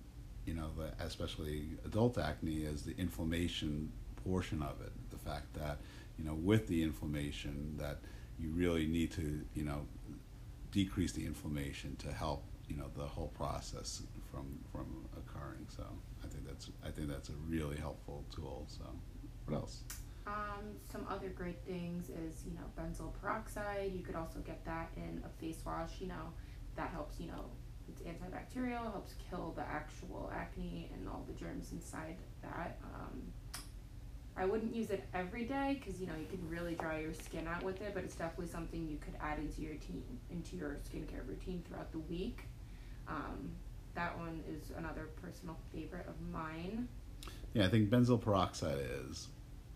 [0.47, 3.93] you know the, especially adult acne is the inflammation
[4.25, 4.93] portion of it.
[5.11, 5.79] The fact that
[6.19, 7.99] you know with the inflammation that
[8.39, 9.87] you really need to you know
[10.75, 15.67] decrease the inflammation to help you know the whole process from from occurring.
[15.69, 15.85] So
[16.23, 18.67] I think that's I think that's a really helpful tool.
[18.69, 18.85] So
[19.47, 19.83] what else?
[20.27, 23.93] Um, some other great things is, you know, benzoyl peroxide.
[23.95, 26.33] You could also get that in a face wash, you know,
[26.77, 27.45] that helps, you know,
[27.91, 32.79] it's antibacterial, helps kill the actual acne and all the germs inside that.
[32.95, 33.21] Um,
[34.37, 37.47] I wouldn't use it every day because you know you can really dry your skin
[37.47, 40.79] out with it, but it's definitely something you could add into your team into your
[40.91, 42.43] skincare routine throughout the week.
[43.07, 43.51] Um,
[43.95, 46.89] that one is another personal favorite of mine.
[47.53, 49.29] Yeah, I think benzoyl peroxide is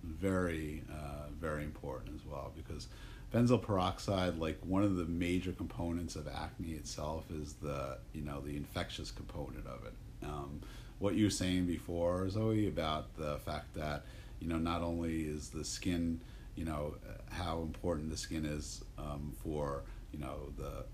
[0.02, 2.88] very, uh, very important as well because
[3.32, 8.40] benzoyl peroxide, like one of the major components of acne itself, is the you know
[8.40, 9.94] the infectious component of it.
[10.24, 10.60] Um,
[10.98, 14.04] what you were saying before, Zoe, about the fact that
[14.40, 16.20] you know not only is the skin,
[16.54, 16.94] you know
[17.30, 20.84] how important the skin is um, for you know the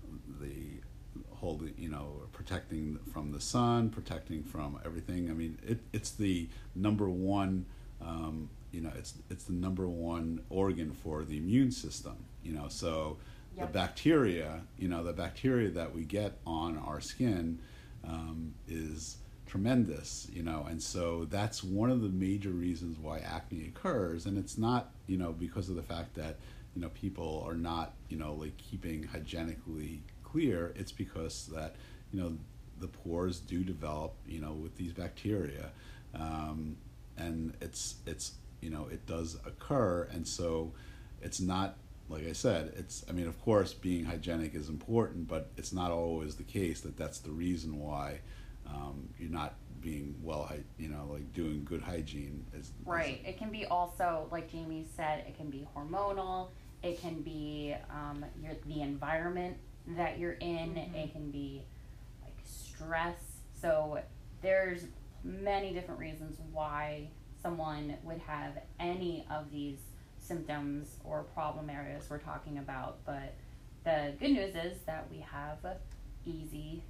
[0.41, 0.81] the
[1.31, 5.29] holding you know protecting from the sun, protecting from everything.
[5.29, 7.65] I mean, it, it's the number one
[8.01, 12.67] um, you know it's it's the number one organ for the immune system you know
[12.67, 13.17] so
[13.57, 13.67] yep.
[13.67, 17.59] the bacteria you know the bacteria that we get on our skin
[18.05, 19.17] um, is
[19.55, 24.25] tremendous you know and so that's one of the major reasons why acne occurs.
[24.25, 26.35] And it's not you know because of the fact that
[26.75, 30.73] you know people are not you know like keeping hygienically clear.
[30.75, 31.75] It's because that
[32.11, 32.37] you know
[32.81, 35.71] the pores do develop you know with these bacteria.
[36.13, 36.75] Um,
[37.17, 40.09] and it's it's you know it does occur.
[40.11, 40.73] And so
[41.21, 45.49] it's not like i said it's i mean of course being hygienic is important but
[45.57, 48.19] it's not always the case that that's the reason why
[48.67, 53.37] um, you're not being well you know like doing good hygiene is right is it
[53.37, 56.49] can be also like jamie said it can be hormonal
[56.81, 59.55] it can be um, your, the environment
[59.89, 60.95] that you're in mm-hmm.
[60.95, 61.61] it can be
[62.23, 63.19] like stress
[63.61, 63.99] so
[64.41, 64.85] there's
[65.23, 67.09] many different reasons why
[67.41, 69.77] someone would have any of these
[70.19, 72.97] symptoms or problem areas we're talking about.
[73.05, 73.35] But
[73.83, 75.59] the good news is that we have
[76.25, 76.83] easy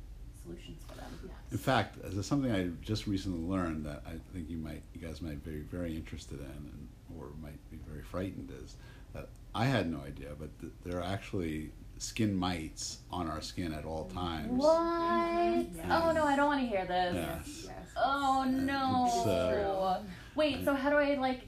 [0.45, 1.05] solutions for them.
[1.23, 1.31] Yes.
[1.51, 5.21] In fact, there's something I just recently learned that I think you might, you guys
[5.21, 8.75] might be very interested in, and or might be very frightened is
[9.13, 13.73] that I had no idea, but th- there are actually skin mites on our skin
[13.73, 14.51] at all times.
[14.51, 15.65] What?
[15.75, 15.85] Yes.
[15.89, 17.15] Oh no, I don't want to hear this.
[17.15, 17.63] Yes.
[17.67, 17.89] yes.
[17.95, 19.05] Oh no.
[19.31, 20.01] Uh,
[20.35, 21.47] Wait, so how do I like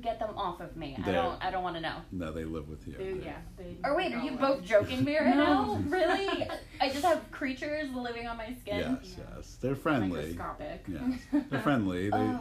[0.00, 0.96] get them off of me?
[1.04, 1.44] I don't.
[1.44, 1.96] I don't want to know.
[2.12, 2.94] No, they live with you.
[2.94, 3.36] They, yeah.
[3.56, 5.80] They or wait, are you both joking me right now?
[5.86, 6.48] Really?
[6.80, 8.98] I just have creatures living on my skin.
[9.02, 9.56] Yes, yes.
[9.60, 10.34] They're friendly.
[10.34, 10.84] Microscopic.
[10.88, 12.10] Yes, they're friendly.
[12.10, 12.40] They, oh.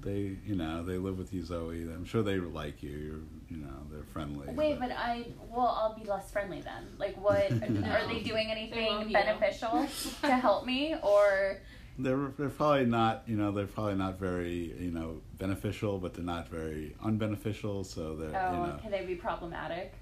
[0.00, 1.82] they, you know, they live with you, Zoe.
[1.82, 2.90] I'm sure they like you.
[2.90, 4.52] You're, you know, they're friendly.
[4.52, 6.86] Wait, but, but I, well, I'll be less friendly then.
[6.98, 8.50] Like, what are they doing?
[8.50, 9.88] Anything they beneficial
[10.22, 11.60] to help me, or?
[11.98, 16.24] they're they're probably not you know they're probably not very you know beneficial, but they're
[16.24, 17.84] not very unbeneficial.
[17.84, 19.94] So they're oh, you know, can they be problematic?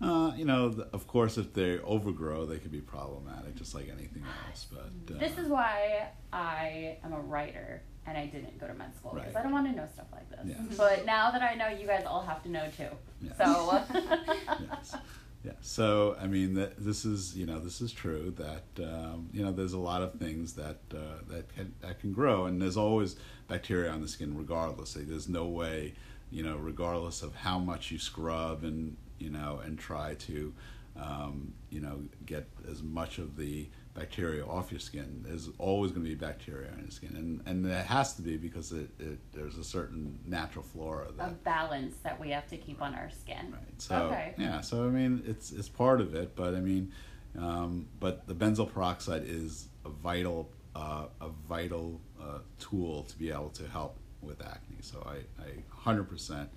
[0.00, 4.24] Uh, you know, of course, if they overgrow, they could be problematic, just like anything
[4.48, 4.66] else.
[4.70, 8.94] But uh, this is why I am a writer and I didn't go to med
[8.96, 9.40] school because right.
[9.40, 10.40] I don't want to know stuff like this.
[10.44, 10.76] Yes.
[10.76, 12.88] But now that I know, you guys all have to know too.
[13.20, 13.38] Yes.
[13.38, 13.80] So.
[13.94, 14.96] yes.
[15.44, 15.52] Yeah.
[15.60, 19.52] So I mean, that this is you know this is true that um, you know
[19.52, 23.16] there's a lot of things that uh, that can that can grow, and there's always
[23.48, 24.94] bacteria on the skin regardless.
[24.94, 25.94] There's no way
[26.30, 30.52] you know regardless of how much you scrub and you know and try to
[30.96, 35.22] um, you know, get as much of the bacteria off your skin.
[35.26, 38.36] There's always going to be bacteria on your skin, and and it has to be
[38.36, 42.56] because it, it there's a certain natural flora that a balance that we have to
[42.56, 43.52] keep on our skin.
[43.52, 43.82] Right.
[43.82, 44.34] So okay.
[44.38, 44.60] yeah.
[44.60, 46.92] So I mean, it's it's part of it, but I mean,
[47.38, 53.30] um, but the benzoyl peroxide is a vital uh, a vital uh, tool to be
[53.30, 54.76] able to help with acne.
[54.80, 56.48] So I I hundred percent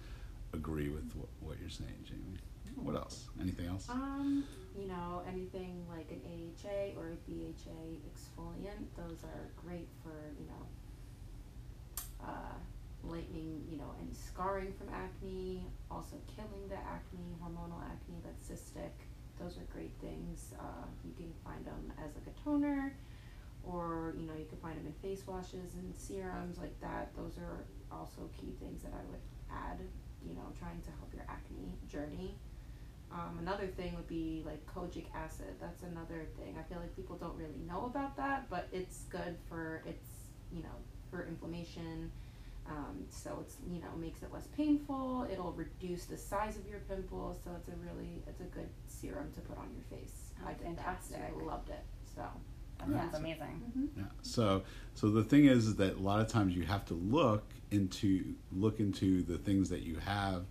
[0.54, 2.40] agree with what, what you're saying, Jamie.
[2.76, 3.30] What else?
[3.40, 3.90] Anything else?
[3.90, 4.44] Um,
[4.78, 10.48] you know, anything like an AHA or a BHA exfoliant, those are great for, you
[10.48, 10.64] know,
[12.28, 12.58] uh,
[13.04, 18.92] lightening, you know, any scarring from acne, also killing the acne, hormonal acne that's cystic.
[19.40, 20.54] Those are great things.
[20.60, 22.96] Uh, you can find them as like a toner,
[23.64, 27.12] or you know, you can find them in face washes and serums like that.
[27.16, 29.20] Those are also key things that I would
[29.52, 29.80] add.
[30.26, 32.36] You know, trying to help your acne journey.
[33.16, 35.56] Um, another thing would be like kojic acid.
[35.62, 36.58] That's another thing.
[36.60, 40.10] I feel like people don't really know about that, but it's good for it's
[40.52, 40.76] you know
[41.10, 42.12] for inflammation.
[42.68, 45.28] Um, so it's you know makes it less painful.
[45.32, 47.38] It'll reduce the size of your pimples.
[47.44, 50.32] So it's a really it's a good serum to put on your face.
[50.44, 51.18] Oh, I did fantastic.
[51.18, 51.32] that.
[51.40, 51.84] I loved it.
[52.16, 52.24] So
[52.80, 53.62] that sounds amazing.
[53.70, 54.00] Mm-hmm.
[54.00, 54.06] Yeah.
[54.24, 57.46] So so the thing is, is that a lot of times you have to look
[57.72, 60.46] into look into the things that you have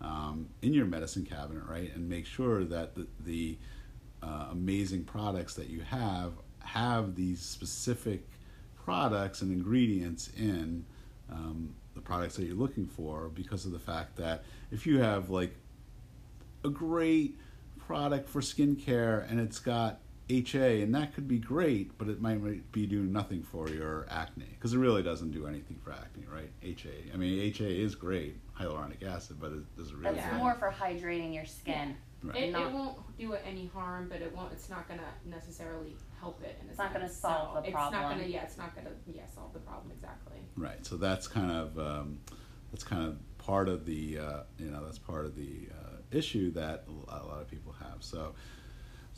[0.00, 3.58] um, in your medicine cabinet, right, and make sure that the, the
[4.22, 8.28] uh, amazing products that you have have these specific
[8.84, 10.84] products and ingredients in
[11.30, 15.30] um, the products that you're looking for because of the fact that if you have
[15.30, 15.54] like
[16.64, 17.36] a great
[17.78, 20.00] product for skincare and it's got
[20.30, 24.46] HA, and that could be great, but it might be doing nothing for your acne
[24.50, 26.50] because it really doesn't do anything for acne, right?
[26.62, 27.12] HA.
[27.14, 30.18] I mean, HA is great, hyaluronic acid, but it doesn't really.
[30.18, 31.96] It's more for hydrating your skin.
[32.22, 32.36] Right.
[32.36, 34.52] It, it, won't do it any harm, but it won't.
[34.52, 36.58] It's not gonna necessarily help it.
[36.60, 37.94] And it's not gonna solve so the problem.
[37.94, 38.28] It's not gonna.
[38.28, 38.90] Yeah, it's not gonna.
[39.06, 40.38] Yeah, solve the problem exactly.
[40.56, 40.84] Right.
[40.84, 42.18] So that's kind of um,
[42.72, 46.50] that's kind of part of the uh, you know that's part of the uh, issue
[46.52, 47.98] that a lot of people have.
[48.00, 48.34] So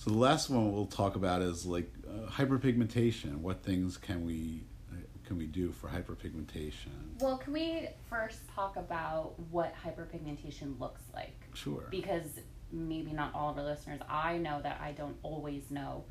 [0.00, 3.36] so the last one we'll talk about is like uh, hyperpigmentation.
[3.36, 7.18] What things can we uh, can we do for hyperpigmentation?
[7.20, 11.36] Well, can we first talk about what hyperpigmentation looks like?
[11.52, 11.86] Sure.
[11.90, 12.40] Because
[12.72, 16.04] maybe not all of our listeners, I know that I don't always know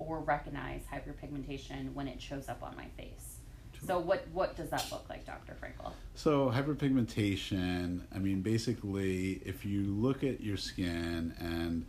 [0.00, 3.36] or recognize hyperpigmentation when it shows up on my face.
[3.78, 3.86] Sure.
[3.86, 5.56] So what what does that look like, Dr.
[5.62, 5.92] Frankel?
[6.16, 11.86] So hyperpigmentation, I mean basically if you look at your skin and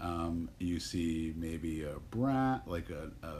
[0.00, 3.34] um, you see maybe a brown, like a, a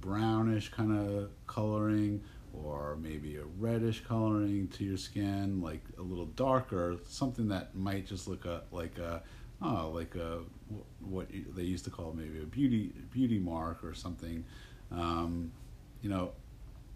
[0.00, 6.26] brownish kind of coloring, or maybe a reddish coloring to your skin, like a little
[6.26, 9.22] darker, something that might just look a, like a
[9.62, 10.40] oh, like a
[11.00, 14.44] what they used to call maybe a beauty beauty mark or something.
[14.92, 15.52] Um,
[16.02, 16.32] you know,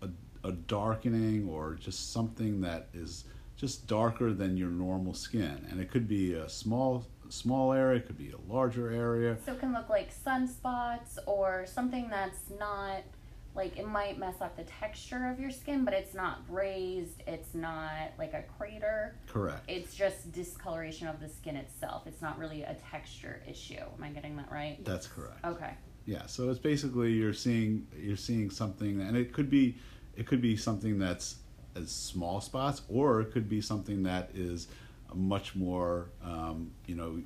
[0.02, 0.08] a,
[0.44, 3.24] a darkening or just something that is
[3.56, 8.06] just darker than your normal skin, and it could be a small small area, it
[8.06, 9.36] could be a larger area.
[9.44, 13.02] So it can look like sunspots or something that's not
[13.54, 17.54] like it might mess up the texture of your skin, but it's not raised, it's
[17.54, 19.16] not like a crater.
[19.26, 19.64] Correct.
[19.66, 22.06] It's just discoloration of the skin itself.
[22.06, 23.74] It's not really a texture issue.
[23.74, 24.84] Am I getting that right?
[24.84, 25.44] That's correct.
[25.44, 25.72] Okay.
[26.06, 29.76] Yeah, so it's basically you're seeing you're seeing something and it could be
[30.16, 31.36] it could be something that's
[31.76, 34.68] as small spots or it could be something that is
[35.14, 37.21] much more um, you know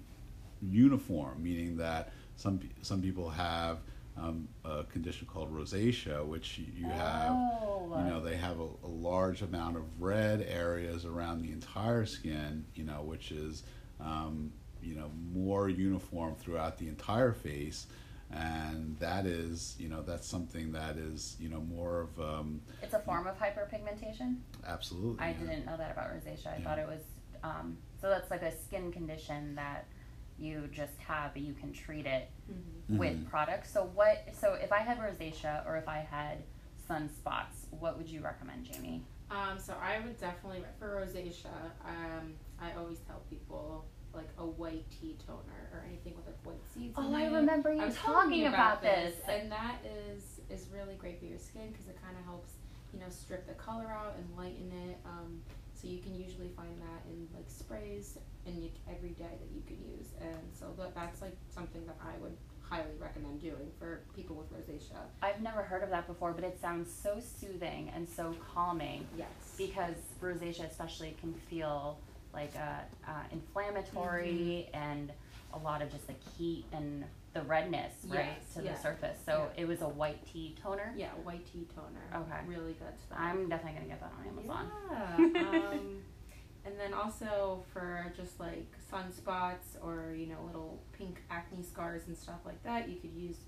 [0.61, 3.79] uniform, meaning that some some people have
[4.17, 7.95] um, a condition called rosacea, which you have, oh.
[7.99, 12.65] you know, they have a, a, large amount of red areas around the entire skin,
[12.75, 13.63] you know, which is,
[14.01, 17.87] um, you know, more uniform throughout the entire face.
[18.31, 22.21] And that is, you know, that's something that is, you know, more of.
[22.21, 24.39] Um, it's a form of hyperpigmentation?
[24.67, 25.21] Absolutely.
[25.21, 25.39] I yeah.
[25.39, 26.47] didn't know that about rosacea.
[26.47, 26.65] I yeah.
[26.65, 27.03] thought it was
[27.43, 29.87] um, so that's like a skin condition that
[30.39, 32.99] you just have, but you can treat it mm-hmm.
[32.99, 33.31] with mm-hmm.
[33.31, 33.73] products.
[33.73, 34.29] So what?
[34.33, 36.39] So if I had rosacea or if I had
[36.89, 39.03] sunspots, what would you recommend, Jamie?
[39.31, 41.47] Um, so I would definitely for rosacea.
[41.87, 46.63] Um, I always tell people like a white tea toner or anything with like white
[46.75, 46.95] seeds.
[46.99, 49.15] Oh, I remember you talking about, about this.
[49.15, 52.53] this, and that is is really great for your skin because it kind of helps
[52.93, 54.99] you know strip the color out and lighten it.
[55.07, 55.41] Um,
[55.83, 58.17] so you can usually find that in like sprays
[58.47, 60.09] and you, every day that you can use.
[60.21, 64.53] And so that, that's like something that I would highly recommend doing for people with
[64.53, 64.97] rosacea.
[65.23, 69.07] I've never heard of that before, but it sounds so soothing and so calming.
[69.19, 69.29] Yes.
[69.59, 71.99] Because rosacea especially can feel
[72.33, 74.83] like uh, uh, inflammatory mm-hmm.
[74.83, 75.13] and
[75.53, 78.73] a lot of just like heat and the redness, right, yes, to yeah.
[78.73, 79.19] the surface.
[79.25, 79.63] So yeah.
[79.63, 80.93] it was a white tea toner.
[80.97, 82.25] Yeah, white tea toner.
[82.25, 83.19] Okay, really good stuff.
[83.19, 84.71] I'm definitely gonna get that on Amazon.
[85.35, 85.69] Yeah.
[85.71, 86.03] um,
[86.65, 92.17] and then also for just like sunspots or you know little pink acne scars and
[92.17, 93.39] stuff like that, you could use,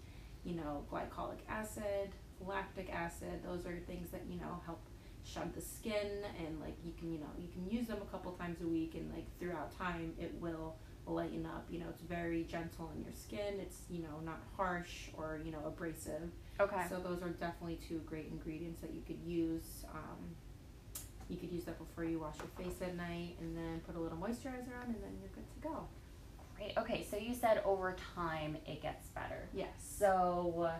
[0.45, 3.43] you know, glycolic acid, lactic acid.
[3.45, 4.81] Those are things that you know help
[5.25, 8.31] shed the skin and like you can you know you can use them a couple
[8.33, 10.77] times a week and like throughout time it will
[11.07, 11.67] lighten up.
[11.71, 13.61] You know, it's very gentle on your skin.
[13.61, 16.31] It's, you know, not harsh or, you know, abrasive.
[16.61, 16.85] Okay.
[16.89, 19.85] So those are definitely two great ingredients that you could use.
[19.93, 20.35] Um,
[21.29, 24.01] you could use that before you wash your face at night and then put a
[24.01, 25.87] little moisturizer on and then you're good to go.
[26.57, 26.77] Great.
[26.79, 29.49] Okay, so you said over time it gets better.
[29.53, 29.69] Yes.
[29.99, 30.71] So,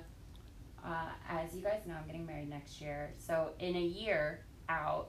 [0.85, 3.13] uh, as you guys know, I'm getting married next year.
[3.19, 5.09] So, in a year out,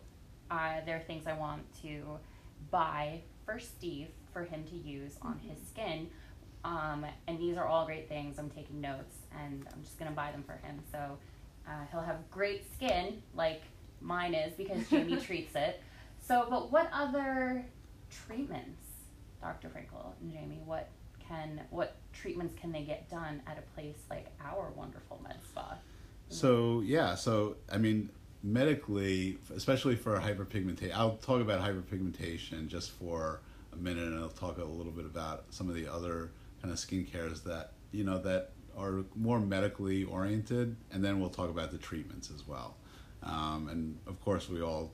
[0.49, 2.17] uh, there are things I want to
[2.71, 5.49] buy for Steve for him to use on mm-hmm.
[5.49, 6.09] his skin.
[6.65, 8.37] Um, and these are all great things.
[8.37, 10.81] I'm taking notes and I'm just going to buy them for him.
[10.91, 11.17] So
[11.65, 13.61] uh, he'll have great skin like
[14.01, 15.81] mine is because Jamie treats it.
[16.19, 17.65] So, but what other
[18.09, 18.81] treatments,
[19.41, 19.69] Dr.
[19.69, 20.89] Frankel and Jamie, what
[21.25, 25.77] can what treatments can they get done at a place like our wonderful med spa?
[26.29, 28.09] So yeah, so I mean,
[28.43, 33.39] medically, especially for hyperpigmentation, I'll talk about hyperpigmentation just for
[33.75, 36.79] a minute, and I'll talk a little bit about some of the other kind of
[36.79, 41.77] skincare that you know that are more medically oriented, and then we'll talk about the
[41.77, 42.75] treatments as well.
[43.23, 44.91] Um, and of course, we all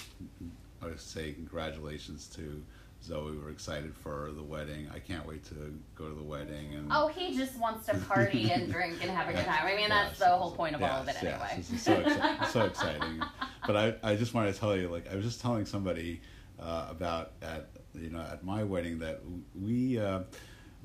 [0.82, 2.64] I say congratulations to
[3.04, 3.38] Zoe.
[3.38, 4.88] We're excited for the wedding.
[4.94, 6.74] I can't wait to go to the wedding.
[6.76, 9.66] And oh, he just wants to party and drink and have a good time.
[9.66, 11.64] I mean, that's yes, the whole point of yes, all of it anyway.
[11.72, 13.22] Yes, so, exci- so exciting.
[13.68, 16.20] But I, I just wanted to tell you, like, I was just telling somebody
[16.60, 19.22] uh, about at you know at my wedding that
[19.60, 20.22] we uh,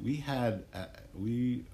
[0.02, 1.64] we had uh, we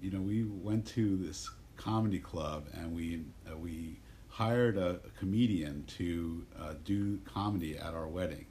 [0.00, 5.18] you know we went to this comedy club and we uh, we hired a, a
[5.18, 8.46] comedian to uh, do comedy at our wedding.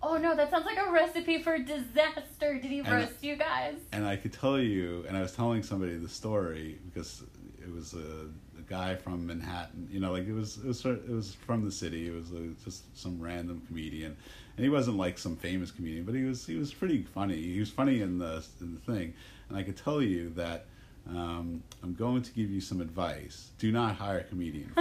[0.00, 2.54] Oh no, that sounds like a recipe for disaster.
[2.54, 3.76] Did he and roast you guys?
[3.92, 7.24] And I could tell you, and I was telling somebody the story because
[7.60, 9.88] it was a, a guy from Manhattan.
[9.90, 12.06] You know, like it was it was it was from the city.
[12.06, 14.16] It was a, just some random comedian,
[14.58, 17.40] and he wasn't like some famous comedian, but he was he was pretty funny.
[17.40, 19.14] He was funny in the in the thing,
[19.48, 20.66] and I could tell you that.
[21.08, 23.48] Um, I'm going to give you some advice.
[23.58, 24.70] Do not hire a comedian.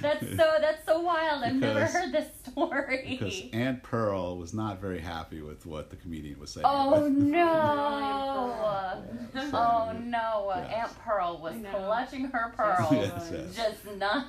[0.00, 1.44] that's so that's so wild.
[1.44, 3.06] I've never heard this story.
[3.08, 6.66] Because Aunt Pearl was not very happy with what the comedian was saying.
[6.68, 8.52] Oh no!
[9.54, 10.52] oh no!
[10.56, 10.72] Yes.
[10.74, 13.54] Aunt Pearl was clutching her pearls, yes, yes.
[13.54, 14.26] just not.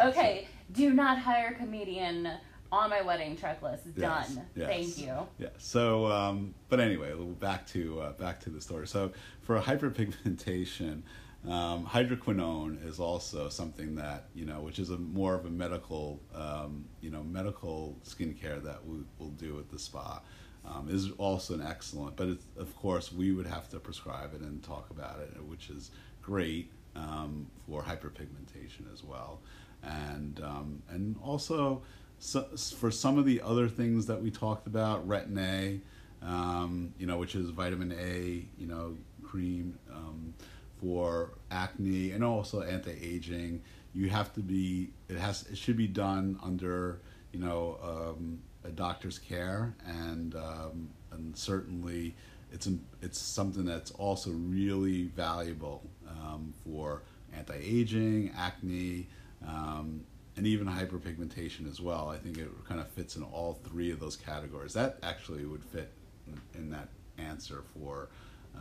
[0.00, 2.28] okay, do not hire a comedian
[2.70, 3.94] on my wedding checklist.
[3.94, 4.24] Done.
[4.26, 4.68] Yes, yes.
[4.68, 5.26] Thank you.
[5.38, 5.48] Yeah.
[5.58, 8.86] So, um, but anyway, back to uh, back to the story.
[8.86, 9.12] So,
[9.42, 11.02] for hyperpigmentation,
[11.48, 16.20] um, hydroquinone is also something that you know, which is a more of a medical,
[16.34, 20.20] um, you know, medical skincare that we will do at the spa.
[20.66, 24.62] Um, is also an excellent, but of course we would have to prescribe it and
[24.62, 25.90] talk about it, which is
[26.22, 29.40] great um, for hyperpigmentation as well
[29.86, 31.82] and um, and also
[32.18, 32.42] so,
[32.78, 35.80] for some of the other things that we talked about, retin A,
[36.26, 40.32] um, you know, which is vitamin A, you know, cream um,
[40.80, 43.62] for acne and also anti-aging.
[43.92, 47.00] You have to be it has it should be done under
[47.32, 52.14] you know um, a doctor's care and um, and certainly
[52.52, 52.68] it's
[53.02, 57.02] it's something that's also really valuable um, for
[57.36, 59.08] anti-aging, acne
[59.46, 60.04] um,
[60.36, 62.08] and even hyperpigmentation as well.
[62.08, 64.72] I think it kind of fits in all three of those categories.
[64.74, 65.92] That actually would fit
[66.26, 68.08] in, in that answer for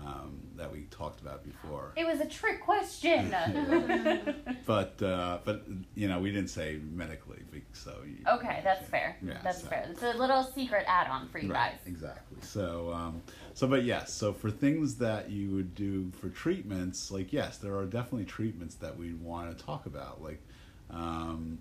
[0.06, 1.94] um, that we talked about before.
[1.96, 3.30] It was a trick question.
[4.66, 5.64] but uh, but
[5.96, 7.40] you know we didn't say medically,
[7.74, 7.98] so.
[8.06, 9.18] You, okay, that's fair.
[9.22, 9.68] Yeah, that's so.
[9.68, 9.88] fair.
[9.90, 11.80] It's a little secret add-on for you right, guys.
[11.86, 12.38] Exactly.
[12.42, 13.22] So um,
[13.54, 17.76] so but yes, so for things that you would do for treatments, like yes, there
[17.78, 20.42] are definitely treatments that we want to talk about, like
[20.94, 21.60] um,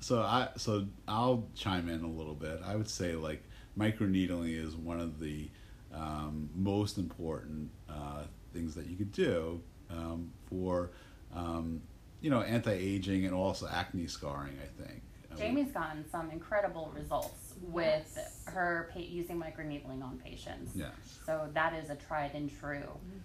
[0.00, 2.60] so I so I'll chime in a little bit.
[2.64, 3.42] I would say like
[3.78, 5.48] microneedling is one of the
[5.92, 8.22] um, most important uh,
[8.52, 10.90] things that you could do um, for
[11.34, 11.82] um,
[12.20, 14.56] you know anti-aging and also acne scarring.
[14.62, 15.02] I think
[15.36, 18.42] Jamie's gotten some incredible results with yes.
[18.46, 20.72] her pa- using microneedling on patients.
[20.74, 20.92] Yes.
[21.24, 22.82] So that is a tried and true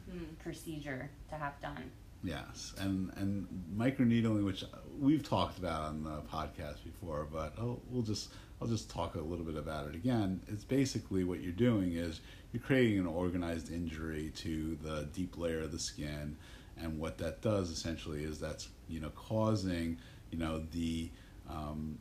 [0.10, 0.24] mm-hmm.
[0.44, 1.92] procedure to have done.
[2.24, 4.64] Yes, and and microneedling, which
[5.00, 8.30] we've talked about on the podcast before, but I'll, we'll just
[8.62, 10.42] I'll just talk a little bit about it again.
[10.48, 12.22] It's basically what you're doing is
[12.54, 16.38] you're creating an organized injury to the deep layer of the skin,
[16.80, 19.98] and what that does essentially is that's you know causing
[20.30, 21.10] you know the
[21.50, 21.98] um,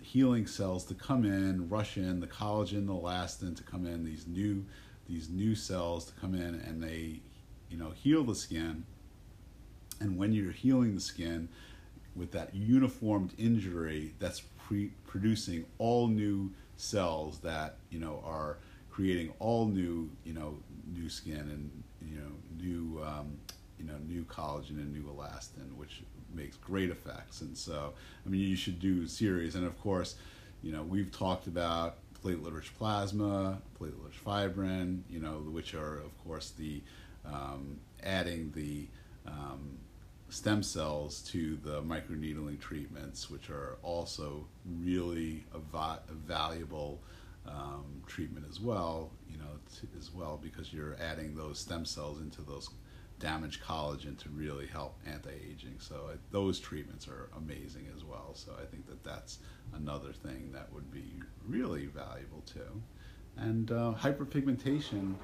[0.00, 4.26] healing cells to come in, rush in, the collagen, the elastin to come in, these
[4.28, 4.64] new
[5.08, 7.20] these new cells to come in, and they
[7.68, 8.84] you know heal the skin.
[10.00, 11.48] And when you're healing the skin
[12.14, 18.58] with that uniformed injury, that's pre- producing all new cells that you know are
[18.90, 20.58] creating all new you know
[20.94, 23.38] new skin and you know new um,
[23.78, 26.02] you know new collagen and new elastin, which
[26.34, 27.40] makes great effects.
[27.40, 27.94] And so,
[28.24, 29.54] I mean, you should do series.
[29.54, 30.16] And of course,
[30.62, 36.50] you know, we've talked about platelet-rich plasma, platelet-rich fibrin, you know, which are of course
[36.50, 36.82] the
[37.24, 38.86] um, adding the
[39.26, 39.78] um,
[40.28, 44.46] stem cells to the microneedling treatments, which are also
[44.80, 47.00] really a, va- a valuable
[47.46, 49.12] um, treatment as well.
[49.30, 49.44] You know,
[49.80, 52.68] to, as well because you're adding those stem cells into those
[53.18, 55.76] damaged collagen to really help anti-aging.
[55.78, 58.32] So uh, those treatments are amazing as well.
[58.34, 59.38] So I think that that's
[59.74, 61.14] another thing that would be
[61.46, 62.82] really valuable too.
[63.36, 65.14] And uh, hyperpigmentation,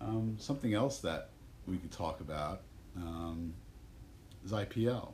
[0.00, 1.30] um, something else that
[1.66, 2.62] we could talk about.
[2.96, 3.54] Um,
[4.44, 5.12] is IPL.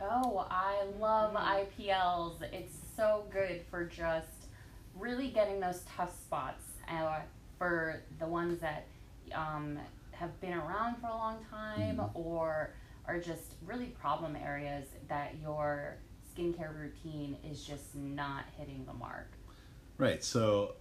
[0.00, 2.42] Oh, I love IPLs.
[2.52, 4.48] It's so good for just
[4.94, 7.20] really getting those tough spots uh,
[7.58, 8.86] for the ones that
[9.34, 9.78] um,
[10.12, 12.18] have been around for a long time mm-hmm.
[12.18, 12.74] or
[13.06, 15.96] are just really problem areas that your
[16.34, 19.30] skincare routine is just not hitting the mark.
[19.98, 20.22] Right.
[20.24, 20.74] So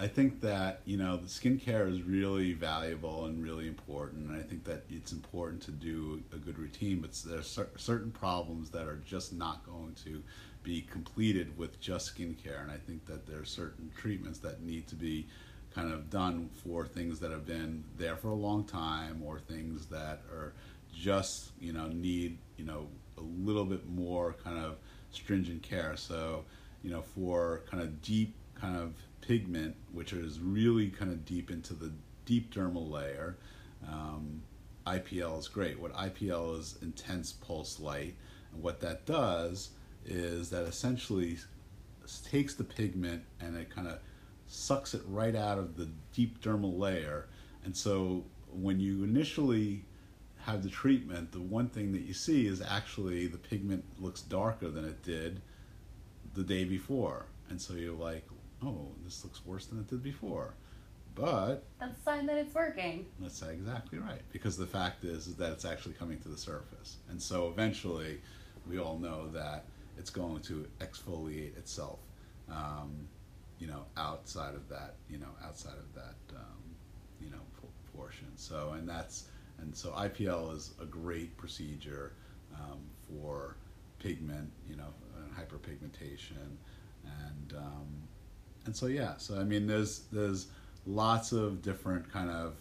[0.00, 4.42] I think that you know the skincare is really valuable and really important, and I
[4.42, 7.00] think that it's important to do a good routine.
[7.00, 10.22] But there are certain problems that are just not going to
[10.62, 14.86] be completed with just skincare, and I think that there are certain treatments that need
[14.88, 15.26] to be
[15.74, 19.84] kind of done for things that have been there for a long time, or things
[19.86, 20.54] that are
[20.98, 22.88] just you know need you know
[23.18, 24.76] a little bit more kind of
[25.10, 25.94] stringent care.
[25.98, 26.46] So
[26.82, 31.50] you know for kind of deep kind of pigment, which is really kind of deep
[31.50, 31.92] into the
[32.24, 33.36] deep dermal layer.
[33.86, 34.42] Um,
[34.86, 35.78] IPL is great.
[35.78, 38.14] What IPL is intense pulse light,
[38.52, 39.70] and what that does
[40.04, 41.38] is that essentially
[42.18, 43.98] takes the pigment and it kind of
[44.46, 47.28] sucks it right out of the deep dermal layer.
[47.64, 49.84] And so when you initially
[50.44, 54.68] have the treatment, the one thing that you see is actually the pigment looks darker
[54.68, 55.40] than it did
[56.34, 57.26] the day before.
[57.48, 58.24] And so you're like,
[58.64, 60.54] oh, this looks worse than it did before.
[61.14, 63.06] But that's a sign that it's working.
[63.18, 64.22] That's exactly right.
[64.32, 66.98] Because the fact is, is that it's actually coming to the surface.
[67.10, 68.20] And so eventually,
[68.68, 69.64] we all know that
[69.98, 71.98] it's going to exfoliate itself,
[72.50, 73.08] um,
[73.58, 76.62] you know, outside of that, you know, outside of that, um,
[77.20, 77.40] you know,
[77.94, 78.28] portion.
[78.36, 79.24] So, and that's,
[79.58, 82.12] and so IPL is a great procedure
[82.54, 83.56] um, for
[83.98, 84.94] pigment, you know,
[85.38, 86.56] hyperpigmentation,
[87.04, 87.86] and um,
[88.66, 90.48] and so yeah, so I mean, there's there's
[90.86, 92.56] lots of different kind of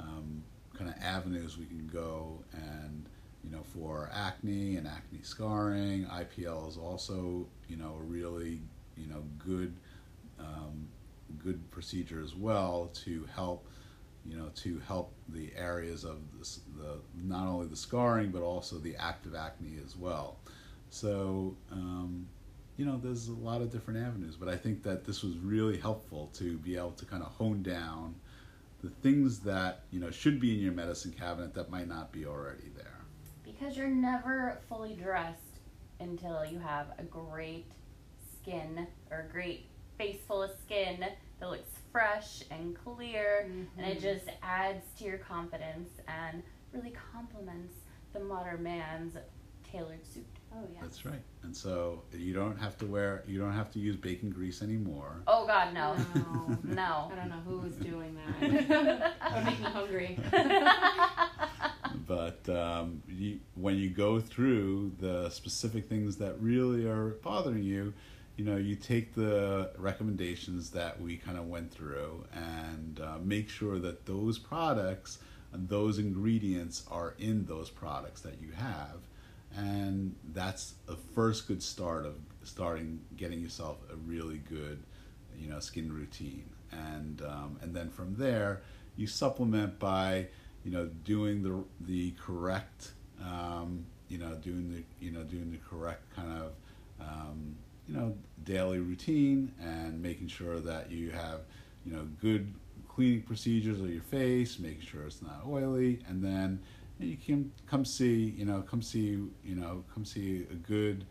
[0.00, 0.42] um,
[0.76, 3.06] kind of avenues we can go, and
[3.42, 8.60] you know, for acne and acne scarring, IPL is also you know a really
[8.96, 9.74] you know good
[10.38, 10.88] um,
[11.42, 13.66] good procedure as well to help
[14.24, 18.76] you know to help the areas of this, the not only the scarring but also
[18.78, 20.38] the active acne as well.
[20.90, 22.26] So um,
[22.76, 25.78] you know, there's a lot of different avenues, but I think that this was really
[25.78, 28.16] helpful to be able to kind of hone down
[28.82, 32.26] the things that, you know, should be in your medicine cabinet that might not be
[32.26, 33.00] already there.
[33.44, 35.38] Because you're never fully dressed
[36.00, 37.66] until you have a great
[38.32, 39.66] skin or a great
[39.96, 41.06] face full of skin
[41.40, 43.78] that looks fresh and clear mm-hmm.
[43.78, 44.14] and it mm-hmm.
[44.14, 47.74] just adds to your confidence and really complements
[48.12, 49.14] the modern man's
[49.70, 50.26] tailored suit.
[50.56, 50.80] Oh yeah.
[50.80, 51.22] That's right.
[51.42, 55.22] And so you don't have to wear you don't have to use bacon grease anymore.
[55.26, 57.10] Oh God, no, no, no.
[57.12, 58.68] I don't know who was doing that.
[59.20, 60.18] that would make me hungry.
[62.06, 67.92] but um, you, when you go through the specific things that really are bothering you,
[68.36, 73.48] you know, you take the recommendations that we kind of went through and uh, make
[73.48, 75.18] sure that those products
[75.52, 78.98] and those ingredients are in those products that you have
[79.56, 84.82] and that's a first good start of starting getting yourself a really good
[85.38, 86.48] you know skin routine.
[86.72, 88.62] And um, and then from there
[88.96, 90.28] you supplement by
[90.64, 92.92] you know doing the the correct
[93.22, 96.52] um, you know, doing the you know doing the correct kind of
[97.00, 97.56] um,
[97.88, 101.40] you know daily routine and making sure that you have
[101.84, 102.52] you know good
[102.88, 106.60] cleaning procedures of your face, making sure it's not oily, and then
[106.98, 111.04] you can come see you know come see you know come see a good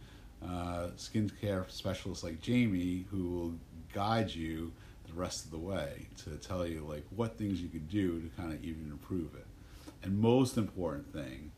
[0.44, 3.54] uh, skincare specialist like Jamie who will
[3.94, 4.72] guide you
[5.08, 8.30] the rest of the way to tell you like what things you could do to
[8.42, 9.46] kind of even improve it.
[10.02, 11.52] And most important thing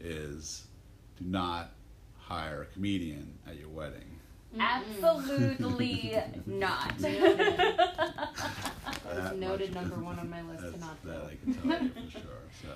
[0.00, 0.66] is
[1.18, 1.70] do not
[2.18, 4.18] hire a comedian at your wedding.
[4.58, 6.14] Absolutely
[6.46, 6.94] not.
[9.04, 11.88] That was noted number one on my list to not That I can tell you
[11.90, 12.22] for sure.
[12.62, 12.68] So.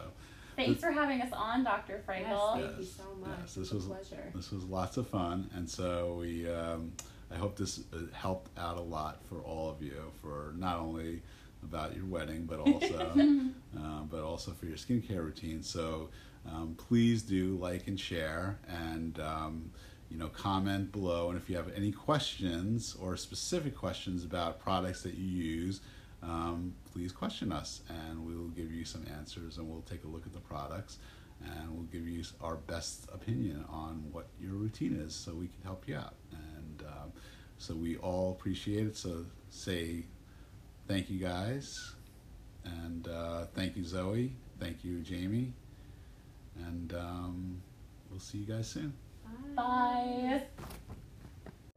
[0.59, 2.03] Thanks for having us on, Dr.
[2.07, 2.31] Frankel.
[2.31, 3.39] Yes, thank yes, you so much.
[3.43, 4.33] Yes, this was a pleasure.
[4.35, 6.51] This was lots of fun, and so we.
[6.51, 6.93] Um,
[7.31, 11.23] I hope this uh, helped out a lot for all of you, for not only
[11.63, 13.13] about your wedding, but also,
[13.79, 15.63] uh, but also for your skincare routine.
[15.63, 16.09] So
[16.51, 19.71] um, please do like and share, and um,
[20.11, 21.29] you know comment below.
[21.29, 25.83] And if you have any questions or specific questions about products that you use
[26.23, 30.09] um, please question us and we will give you some answers and we'll take a
[30.09, 30.99] look at the products
[31.45, 35.63] and we'll give you our best opinion on what your routine is so we can
[35.63, 36.15] help you out.
[36.33, 37.07] And uh,
[37.59, 38.97] so we all appreciate it.
[38.97, 40.05] So say
[40.89, 41.95] thank you guys
[42.65, 44.33] and uh, thank you, Zoe.
[44.59, 45.53] Thank you, Jamie.
[46.67, 47.63] And um,
[48.11, 48.93] we'll see you guys soon.
[49.55, 50.43] Bye.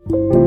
[0.08, 0.38] Bye.